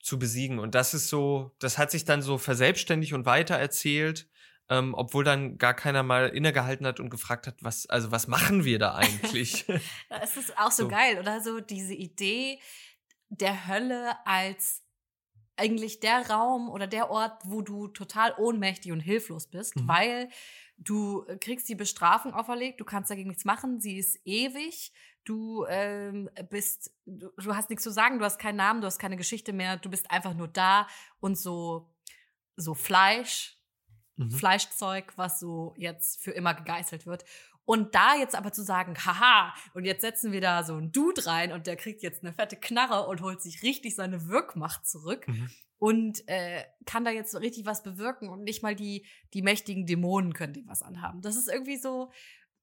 [0.02, 0.60] zu besiegen.
[0.60, 4.30] Und das ist so, das hat sich dann so verselbstständigt und weitererzählt,
[4.70, 8.66] ähm, obwohl dann gar keiner mal innegehalten hat und gefragt hat, was, also was machen
[8.66, 9.66] wir da eigentlich?
[10.10, 10.90] Es ist auch so, So.
[10.90, 11.42] geil, oder?
[11.42, 12.60] So diese Idee
[13.30, 14.84] der Hölle als
[15.58, 19.88] eigentlich der Raum oder der Ort, wo du total ohnmächtig und hilflos bist, Mhm.
[19.88, 20.30] weil
[20.78, 24.94] du äh, kriegst die Bestrafung auferlegt, du kannst dagegen nichts machen, sie ist ewig,
[25.24, 29.00] du ähm, bist, du, du hast nichts zu sagen, du hast keinen Namen, du hast
[29.00, 30.88] keine Geschichte mehr, du bist einfach nur da
[31.20, 31.94] und so,
[32.56, 33.54] so Fleisch,
[34.20, 34.32] Mhm.
[34.32, 37.24] Fleischzeug, was so jetzt für immer gegeißelt wird.
[37.68, 41.26] Und da jetzt aber zu sagen, haha, und jetzt setzen wir da so einen Dude
[41.26, 45.28] rein und der kriegt jetzt eine fette Knarre und holt sich richtig seine Wirkmacht zurück
[45.28, 45.50] Mhm.
[45.78, 49.86] und äh, kann da jetzt so richtig was bewirken und nicht mal die, die mächtigen
[49.86, 51.22] Dämonen können dem was anhaben.
[51.22, 52.10] Das ist irgendwie so,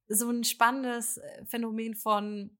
[0.09, 2.57] so ein spannendes äh, Phänomen von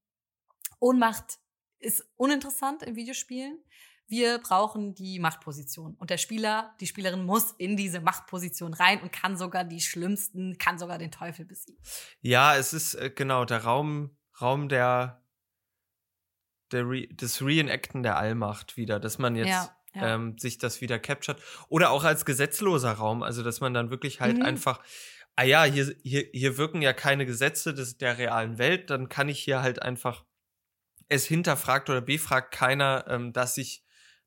[0.81, 1.39] Ohnmacht
[1.79, 3.59] ist uninteressant in Videospielen.
[4.07, 5.95] Wir brauchen die Machtposition.
[5.95, 10.59] Und der Spieler, die Spielerin muss in diese Machtposition rein und kann sogar die schlimmsten,
[10.59, 11.83] kann sogar den Teufel besiegen.
[12.21, 15.23] Ja, es ist äh, genau der Raum, Raum der,
[16.71, 20.15] der Re des Reenacten der Allmacht wieder, dass man jetzt Ja, ja.
[20.15, 21.41] Ähm, sich das wieder captured.
[21.69, 24.43] Oder auch als gesetzloser Raum, also dass man dann wirklich halt Mhm.
[24.43, 24.83] einfach,
[25.37, 29.29] ah ja, hier, hier, hier wirken ja keine Gesetze des, der realen Welt, dann kann
[29.29, 30.25] ich hier halt einfach,
[31.09, 33.84] es hinterfragt oder befragt keiner, ähm, dass sich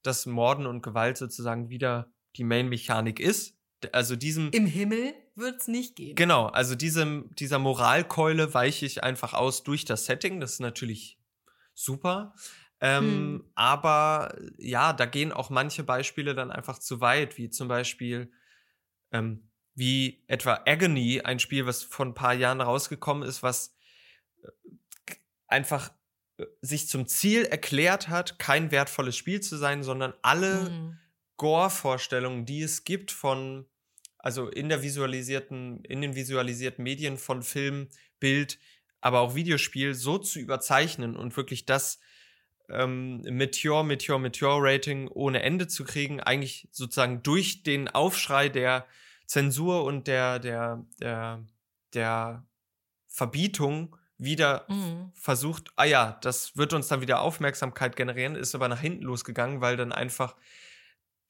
[0.08, 3.58] das Morden und Gewalt sozusagen wieder die Main-Mechanik ist.
[3.92, 6.16] Also diesem, Im Himmel wird's nicht gehen.
[6.16, 10.40] Genau, also diesem, dieser Moralkeule weiche ich einfach aus durch das Setting.
[10.40, 11.20] Das ist natürlich
[11.74, 12.34] super.
[12.80, 13.52] Ähm, Hm.
[13.56, 18.32] Aber ja, da gehen auch manche Beispiele dann einfach zu weit, wie zum Beispiel
[19.12, 23.76] ähm, wie etwa Agony, ein Spiel, was vor ein paar Jahren rausgekommen ist, was
[24.42, 25.14] äh,
[25.48, 25.92] einfach äh,
[26.62, 30.98] sich zum Ziel erklärt hat, kein wertvolles Spiel zu sein, sondern alle Mhm.
[31.38, 33.68] Gore-Vorstellungen, die es gibt von,
[34.18, 38.60] also in der visualisierten, in den visualisierten Medien von Film, Bild,
[39.02, 42.00] aber auch Videospiel so zu überzeichnen und wirklich das
[42.70, 48.88] ähm, Meteor, Meteor, Meteor-Rating ohne Ende zu kriegen, eigentlich sozusagen durch den Aufschrei der
[49.28, 51.46] Zensur und der, der, der,
[51.94, 52.48] der
[53.08, 55.12] Verbietung wieder Mhm.
[55.16, 59.62] versucht, ah ja, das wird uns dann wieder Aufmerksamkeit generieren, ist aber nach hinten losgegangen,
[59.62, 60.36] weil dann einfach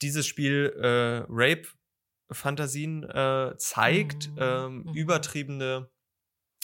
[0.01, 4.37] dieses Spiel äh, Rape-Fantasien äh, zeigt, Mhm.
[4.39, 4.93] ähm, Mhm.
[4.93, 5.89] übertriebene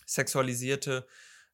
[0.05, 1.07] sexualisierte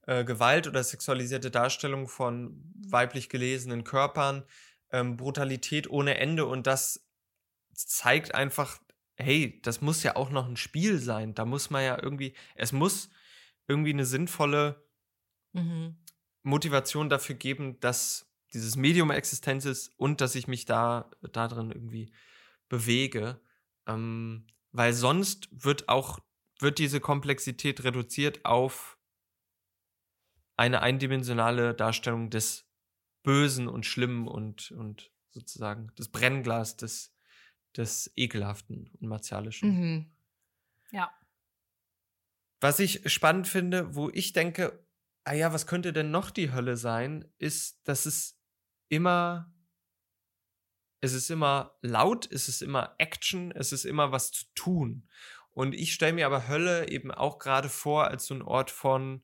[0.07, 4.43] äh, Gewalt oder sexualisierte Darstellung von weiblich gelesenen Körpern,
[4.91, 7.05] ähm, Brutalität ohne Ende und das
[7.73, 8.79] zeigt einfach,
[9.17, 11.35] hey, das muss ja auch noch ein Spiel sein.
[11.35, 13.09] Da muss man ja irgendwie, es muss
[13.69, 14.83] irgendwie eine sinnvolle
[15.53, 15.97] Mhm.
[16.43, 21.71] Motivation dafür geben, dass dieses Medium Existenz ist und dass ich mich da, da drin
[21.71, 22.11] irgendwie
[22.67, 23.39] bewege.
[23.85, 26.19] Ähm, weil sonst wird auch,
[26.59, 28.97] wird diese Komplexität reduziert auf
[30.55, 32.67] eine eindimensionale Darstellung des
[33.23, 37.13] Bösen und Schlimmen und, und sozusagen das Brennglas des,
[37.75, 39.69] des Ekelhaften und Martialischen.
[39.69, 40.11] Mhm.
[40.91, 41.11] Ja.
[42.59, 44.85] Was ich spannend finde, wo ich denke,
[45.23, 48.37] ah ja, was könnte denn noch die Hölle sein, ist, dass es
[48.89, 49.53] immer,
[51.01, 55.09] es ist immer laut, es ist immer Action, es ist immer was zu tun.
[55.51, 59.23] Und ich stelle mir aber Hölle eben auch gerade vor als so ein Ort von,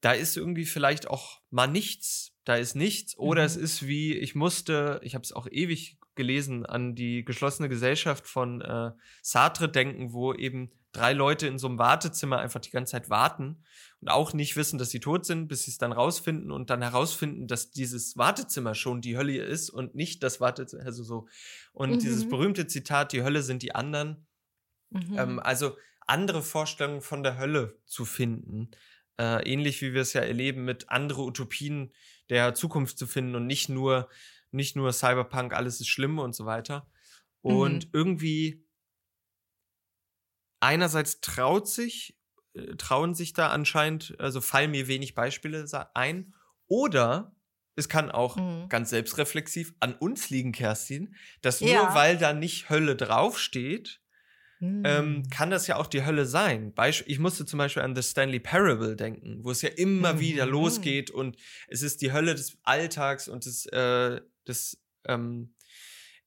[0.00, 3.46] da ist irgendwie vielleicht auch mal nichts, da ist nichts, oder Mhm.
[3.46, 8.26] es ist wie, ich musste, ich habe es auch ewig gelesen, an die geschlossene Gesellschaft
[8.26, 8.92] von äh,
[9.22, 13.64] Sartre denken, wo eben drei Leute in so einem Wartezimmer einfach die ganze Zeit warten
[14.00, 16.82] und auch nicht wissen, dass sie tot sind, bis sie es dann rausfinden und dann
[16.82, 21.28] herausfinden, dass dieses Wartezimmer schon die Hölle ist und nicht das Wartezimmer, also so.
[21.72, 22.28] Und dieses Mhm.
[22.28, 24.26] berühmte Zitat, die Hölle sind die anderen,
[24.90, 25.16] Mhm.
[25.16, 28.70] ähm, also andere Vorstellungen von der Hölle zu finden.
[29.18, 31.92] Äh, ähnlich wie wir es ja erleben, mit andere Utopien
[32.30, 34.08] der Zukunft zu finden und nicht nur,
[34.52, 36.86] nicht nur Cyberpunk, alles ist schlimm und so weiter.
[37.42, 37.90] Und Mhm.
[37.92, 38.66] irgendwie
[40.60, 42.16] einerseits traut sich,
[42.54, 46.34] äh, trauen sich da anscheinend, also fallen mir wenig Beispiele ein.
[46.68, 47.34] Oder
[47.74, 48.68] es kann auch Mhm.
[48.68, 51.94] ganz selbstreflexiv an uns liegen, Kerstin, dass nur Ja.
[51.94, 54.00] weil da nicht Hölle draufsteht,
[54.60, 54.82] Hm.
[54.86, 56.72] ähm, kann das ja auch die Hölle sein.
[56.74, 60.20] Beisp ich musste zum Beispiel an The Stanley Parable denken, wo es ja immer Mhm.
[60.20, 61.36] wieder losgeht und
[61.68, 65.54] es ist die Hölle des Alltags und des, äh, des ähm,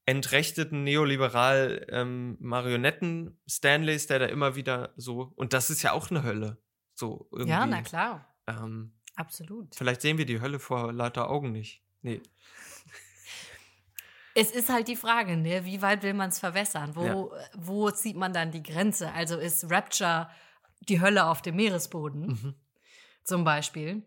[0.06, 6.10] entrechteten neoliberal ähm, Marionetten Stanleys, der da immer wieder so und das ist ja auch
[6.12, 6.58] eine Hölle.
[6.94, 7.50] So irgendwie.
[7.52, 8.36] ja, na klar.
[8.48, 9.76] Ähm, Absolut.
[9.76, 11.84] vielleicht sehen wir die Hölle vor lauter Augen nicht.
[12.02, 12.22] Nee.
[14.38, 15.64] Es ist halt die Frage, ne?
[15.64, 16.94] wie weit will man es verwässern?
[16.96, 19.14] Wo, wo zieht man dann die Grenze?
[19.14, 20.30] Also ist Rapture
[20.90, 22.56] die Hölle auf dem Meeresboden Mhm.
[23.24, 24.04] zum Beispiel?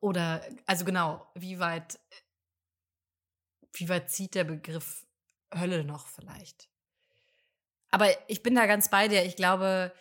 [0.00, 2.00] Oder, also genau, wie weit,
[3.72, 5.06] wie weit zieht der Begriff
[5.54, 6.68] Hölle noch vielleicht?
[7.90, 9.24] Aber ich bin da ganz bei dir.
[9.24, 9.92] Ich glaube,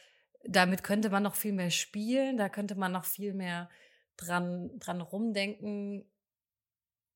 [0.44, 3.70] damit könnte man noch viel mehr spielen, da könnte man noch viel mehr
[4.18, 6.10] dran, dran rumdenken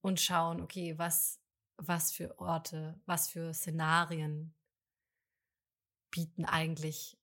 [0.01, 1.39] und schauen, okay, was,
[1.77, 4.53] was für Orte, was für Szenarien
[6.11, 7.17] bieten eigentlich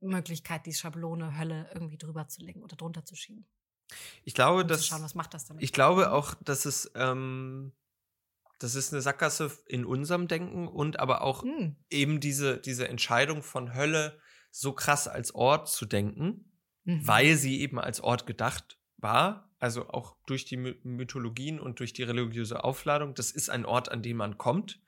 [0.00, 3.46] Möglichkeit, die Schablone Hölle irgendwie drüber zu legen oder drunter zu schieben.
[4.24, 5.62] Ich glaube, dass schauen, was macht das damit?
[5.62, 7.72] Ich glaube auch, dass es, ähm,
[8.60, 11.76] das ist eine Sackgasse in unserem Denken und aber auch Hm.
[11.90, 14.20] eben diese, diese Entscheidung von Hölle
[14.52, 16.46] so krass als Ort zu denken,
[16.84, 17.06] Mhm.
[17.06, 21.92] weil sie eben als Ort gedacht war, also auch durch die My- Mythologien und durch
[21.92, 23.14] die religiöse Aufladung.
[23.14, 24.80] Das ist ein Ort, an den man kommt.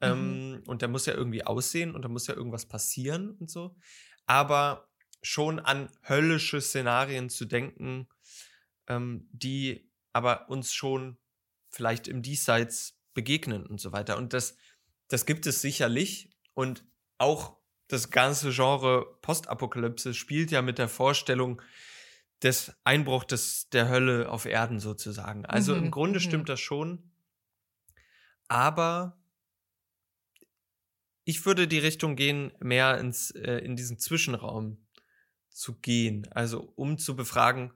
[0.00, 3.76] Ähm, und der muss ja irgendwie aussehen und da muss ja irgendwas passieren und so.
[4.26, 4.88] Aber
[5.22, 8.08] schon an höllische Szenarien zu denken,
[8.86, 11.18] ähm, die aber uns schon
[11.70, 14.16] vielleicht im Diesseits begegnen und so weiter.
[14.16, 14.56] Und das,
[15.08, 16.30] das gibt es sicherlich.
[16.54, 16.84] Und
[17.18, 17.56] auch
[17.88, 21.60] das ganze Genre Postapokalypse spielt ja mit der Vorstellung
[22.44, 25.44] des Einbruchs des, der Hölle auf Erden sozusagen.
[25.46, 26.22] Also Mhm, im Grunde mhm.
[26.22, 27.10] stimmt das schon.
[28.46, 29.20] Aber
[31.24, 34.86] ich würde die Richtung gehen, mehr ins, äh, in diesen Zwischenraum
[35.50, 36.28] zu gehen.
[36.30, 37.72] Also um zu befragen,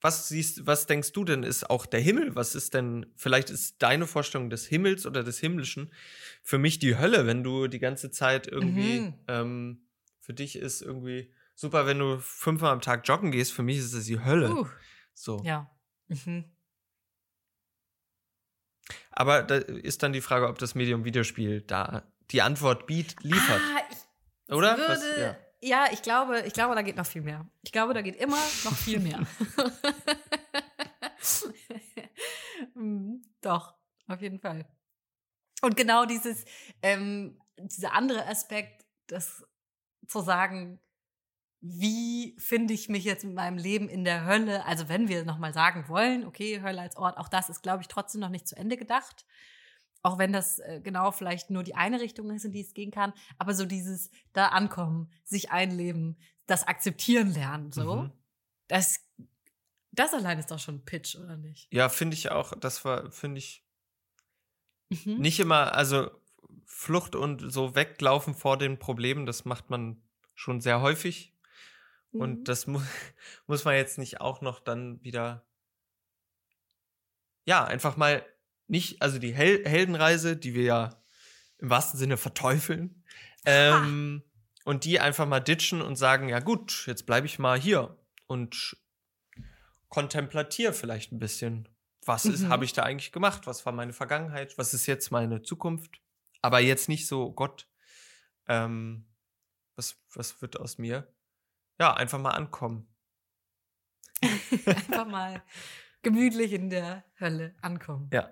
[0.00, 2.34] was siehst, was denkst du denn ist auch der Himmel?
[2.36, 5.92] Was ist denn, vielleicht ist deine Vorstellung des Himmels oder des Himmlischen
[6.42, 9.14] für mich die Hölle, wenn du die ganze Zeit irgendwie, Mhm.
[9.26, 9.82] ähm,
[10.20, 13.92] für dich ist irgendwie super, wenn du fünfmal am Tag joggen gehst, für mich ist
[13.92, 14.50] es die Hölle.
[14.54, 14.66] Uh,
[15.14, 15.42] So.
[15.44, 15.68] ja.
[16.06, 16.44] Mhm.
[19.10, 23.60] Aber da ist dann die Frage, ob das Medium Videospiel da die Antwort biet, liefert.
[23.76, 24.76] Ah, ich Oder?
[24.78, 25.36] Würde, Was- ja.
[25.60, 25.86] Ja.
[25.92, 27.46] ich glaube, ich glaube, da geht noch viel mehr.
[27.62, 29.26] Ich glaube, da geht immer noch viel mehr.
[32.74, 33.74] Mm, Doch,
[34.06, 34.66] auf jeden Fall.
[35.62, 36.44] Und genau dieses,
[36.82, 39.44] ähm, dieser andere Aspekt, das
[40.06, 40.80] zu sagen,
[41.60, 44.64] wie finde ich mich jetzt mit meinem Leben in der Hölle?
[44.64, 47.88] Also wenn wir nochmal sagen wollen, okay, Hölle als Ort, auch das ist, glaube ich,
[47.88, 49.26] trotzdem noch nicht zu Ende gedacht.
[50.02, 52.90] Auch wenn das äh, genau vielleicht nur die eine Richtung ist, in die es gehen
[52.90, 53.12] kann.
[53.38, 58.02] Aber so dieses da ankommen, sich einleben, das akzeptieren lernen, so.
[58.02, 58.12] Mhm.
[58.68, 59.00] Das,
[59.92, 61.72] das allein ist doch schon ein Pitch, oder nicht?
[61.72, 63.64] Ja, finde ich auch, das war, finde ich,
[64.90, 65.18] Mhm.
[65.18, 66.10] nicht immer, also
[66.64, 70.02] Flucht und so weglaufen vor den Problemen, das macht man
[70.34, 71.36] schon sehr häufig.
[72.12, 72.20] Mhm.
[72.20, 72.80] Und das mu
[73.46, 75.46] muss man jetzt nicht auch noch dann wieder,
[77.44, 78.24] ja, einfach mal
[78.68, 81.02] nicht, also die Hel Heldenreise, die wir ja
[81.58, 83.04] im wahrsten Sinne verteufeln,
[83.44, 84.22] ähm,
[84.64, 87.96] und die einfach mal ditchen und sagen, ja gut, jetzt bleibe ich mal hier
[88.26, 88.76] und
[89.88, 91.68] kontemplatier vielleicht ein bisschen.
[92.04, 92.48] Was ist, Mhm.
[92.48, 93.46] habe ich da eigentlich gemacht?
[93.46, 94.56] Was war meine Vergangenheit?
[94.58, 96.00] Was ist jetzt meine Zukunft?
[96.42, 97.68] Aber jetzt nicht so, Gott,
[98.46, 99.06] ähm,
[99.76, 101.12] was, was wird aus mir?
[101.80, 102.86] Ja, einfach mal ankommen.
[104.66, 105.42] Einfach mal
[106.02, 108.10] gemütlich in der Hölle ankommen.
[108.12, 108.28] Ja.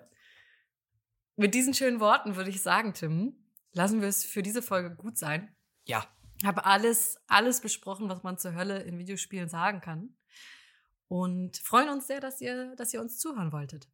[1.39, 3.35] Mit diesen schönen Worten würde ich sagen, Tim,
[3.71, 5.55] lassen wir es für diese Folge gut sein.
[5.85, 6.05] Ja.
[6.43, 10.17] Habe alles, alles besprochen, was man zur Hölle in Videospielen sagen kann.
[11.07, 13.87] Und freuen uns sehr, dass ihr, dass ihr uns zuhören wolltet.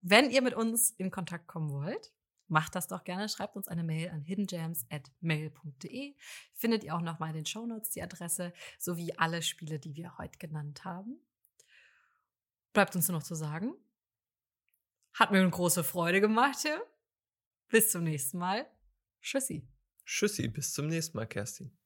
[0.00, 2.14] Wenn ihr mit uns in Kontakt kommen wollt,
[2.46, 3.28] macht das doch gerne.
[3.28, 6.14] Schreibt uns eine Mail an hiddenjams.mail.de.
[6.54, 10.38] Findet ihr auch nochmal in den Shownotes die Adresse, sowie alle Spiele, die wir heute
[10.38, 11.20] genannt haben.
[12.72, 13.74] Bleibt uns nur noch zu sagen.
[15.18, 16.78] Hat mir eine große Freude gemacht, Tim.
[17.66, 18.70] Bis zum nächsten Mal.
[19.20, 19.66] Tschüssi.
[20.06, 21.76] Tschüssi, bis zum nächsten Mal, Kerstin.